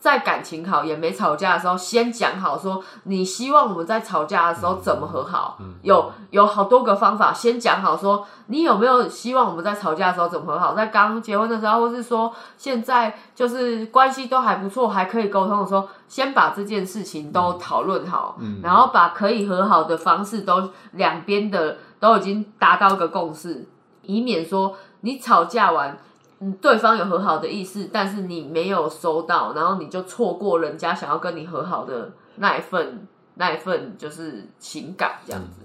[0.00, 5.58] 在感情好也没吵架的时候，先讲好说你希望我们在吵架的时候怎么和好。
[5.60, 23.66] 嗯有有好多个方法，先讲好说你有没有希望我们在吵架的时候怎么和好，在刚结婚的时候，或是说现在就是关系都还不错，还可以沟通的时候，先把这件事情都讨论好，然后把可以和好的方式都两边的都已经达到一个共识，
[24.02, 25.98] 以免说你吵架完。
[26.40, 35.62] 嗯，对方有和好的意思，但是你没有收到，然后你就错过人家想要跟你和好的那一份那一份就是情感这样子，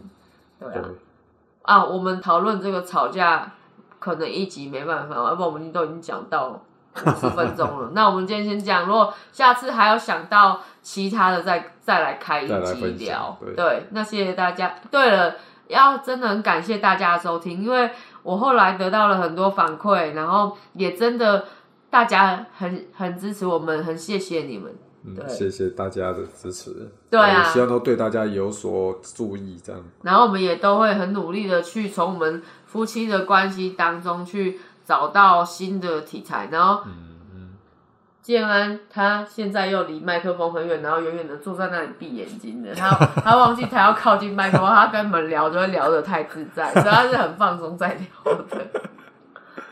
[0.60, 0.90] 对对啊。
[1.64, 3.54] 啊，我们讨论这个吵架，
[4.00, 7.90] 可能一集没办法，要不然我们都已经讲到五十分钟了。
[7.96, 13.36] 那我们今天先讲，如果下次还有想到其他的再，再来开一集聊。
[13.56, 14.76] 对那谢谢大家。
[14.92, 15.34] 对了，
[15.68, 17.90] 要真的很感谢大家的收听，因为
[18.26, 21.46] 我后来得到了很多反馈，然后也真的
[21.92, 24.74] 大家很很支持我们，很谢谢你们。
[25.04, 26.92] 嗯，对谢谢大家的支持。
[27.12, 29.80] 对啊希望都对大家有所注意，这样。
[30.02, 36.50] 然后我们也都会很努力的去从我们夫妻的关系当中去找到新的题材。
[36.52, 36.82] 然后，
[38.26, 42.90] 建安他现在又离麦克风很远，然后远远的坐在那里闭眼睛的， 他
[43.22, 48.66] 他忘记他要靠近麦克风，他跟你们聊就会聊得太自在，所以他是很放松在聊的。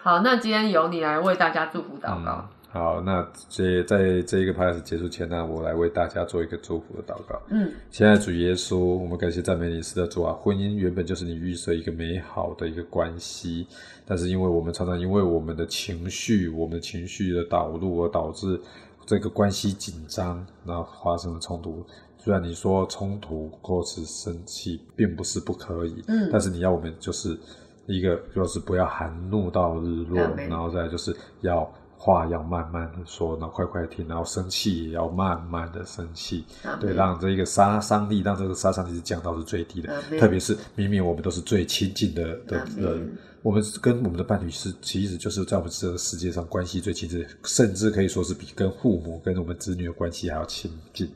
[0.04, 2.48] 好，那今天由你来为大家祝福祷告。
[2.70, 7.40] 好，那这在这一个 p a s 结束前呢，我来为大家做一个祝福的祷告。
[7.50, 10.34] 嗯，现在主耶稣，我们感谢赞美你，是的主啊！
[10.34, 13.68] 婚姻原本就是你预设一个美好的一个关系，
[14.06, 18.60] 但是因为我们常常因为我们的情绪，我们的情绪的导入而导致
[19.06, 21.86] 这个关系紧张，然后发生了冲突。
[22.18, 27.38] 虽然你说冲突或是生气并不是不可以，嗯但是你要我们就是
[27.86, 36.44] 一个就是不要含怒到日落，然后再就是要话要慢慢的说，然后快快听，然后生气也要慢慢的生气
[36.80, 40.02] 对，让这个杀伤力，让这个杀伤力是降到是最低的。
[40.20, 51.10] 特别是明明我们都是最亲近的的人，我们跟我们的伴侣是其实就是在我们这个世界上关系最亲近，甚至可以说是比跟父母、跟我们子女的关系还要亲近。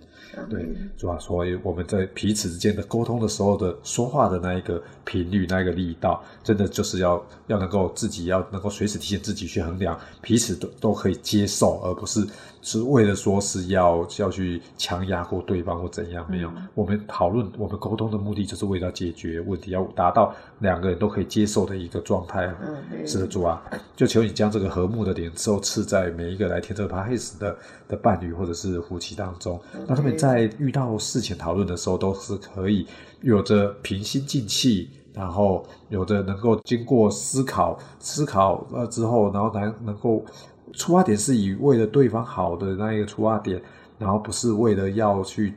[0.50, 0.68] 对，
[0.98, 12.26] 主要所以我们在彼此之间的沟通的时候的说话的那一个频率、那一个力道，真的就是要要能够自己要能够随时提醒自己去衡量，彼此都都可以接受，而不是
[12.68, 16.26] 是为了说是要要去强压过对方或怎样。
[16.30, 22.54] 没有，我们讨论我们沟通的目的就是为了解决问题，要达到两个人都可以接受的一个状态。
[22.62, 23.64] 嗯是的，主啊，
[23.96, 27.58] 就求你将这个和睦的脸受赐在每一个来听这个 o d c 的
[27.88, 29.58] 的伴侣或者是夫妻当中，
[29.88, 32.86] 让他们在遇到事情讨论的时候，都是可以
[33.22, 40.26] 有着平心静气，然后有着能够经过思考思考呃之后，然后能能够
[40.74, 43.62] 出发点是以为了对方好的那一个出发点，
[43.98, 45.54] 然后不是为了要去。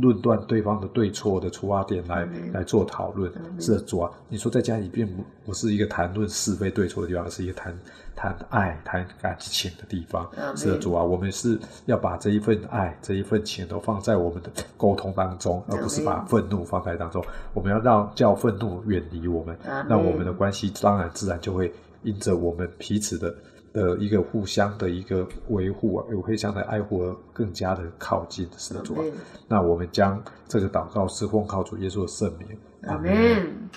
[0.00, 7.72] 论断对方的对错的出发点来、来做讨论，是的，主啊，你说在家里并不不是一个谈论是非对错的地方，而是一个谈
[8.16, 10.28] 谈爱、谈感情的地方。
[10.56, 11.56] 是的，主啊，我们是
[11.86, 17.24] 要把这一份爱、这一份情都放在我们的沟通当中，而不是把愤怒放在当中。
[17.52, 19.56] 我们要让叫愤怒远离我们，
[19.88, 23.32] 那我们的关系当然自然就会因着我们彼此的。
[23.74, 29.04] 的一个互相的一个维护啊，有互相的爱护而更加的靠近，是的主啊。
[29.48, 33.68] 那我们将这个祷告是奉靠主耶稣的圣名，阿门。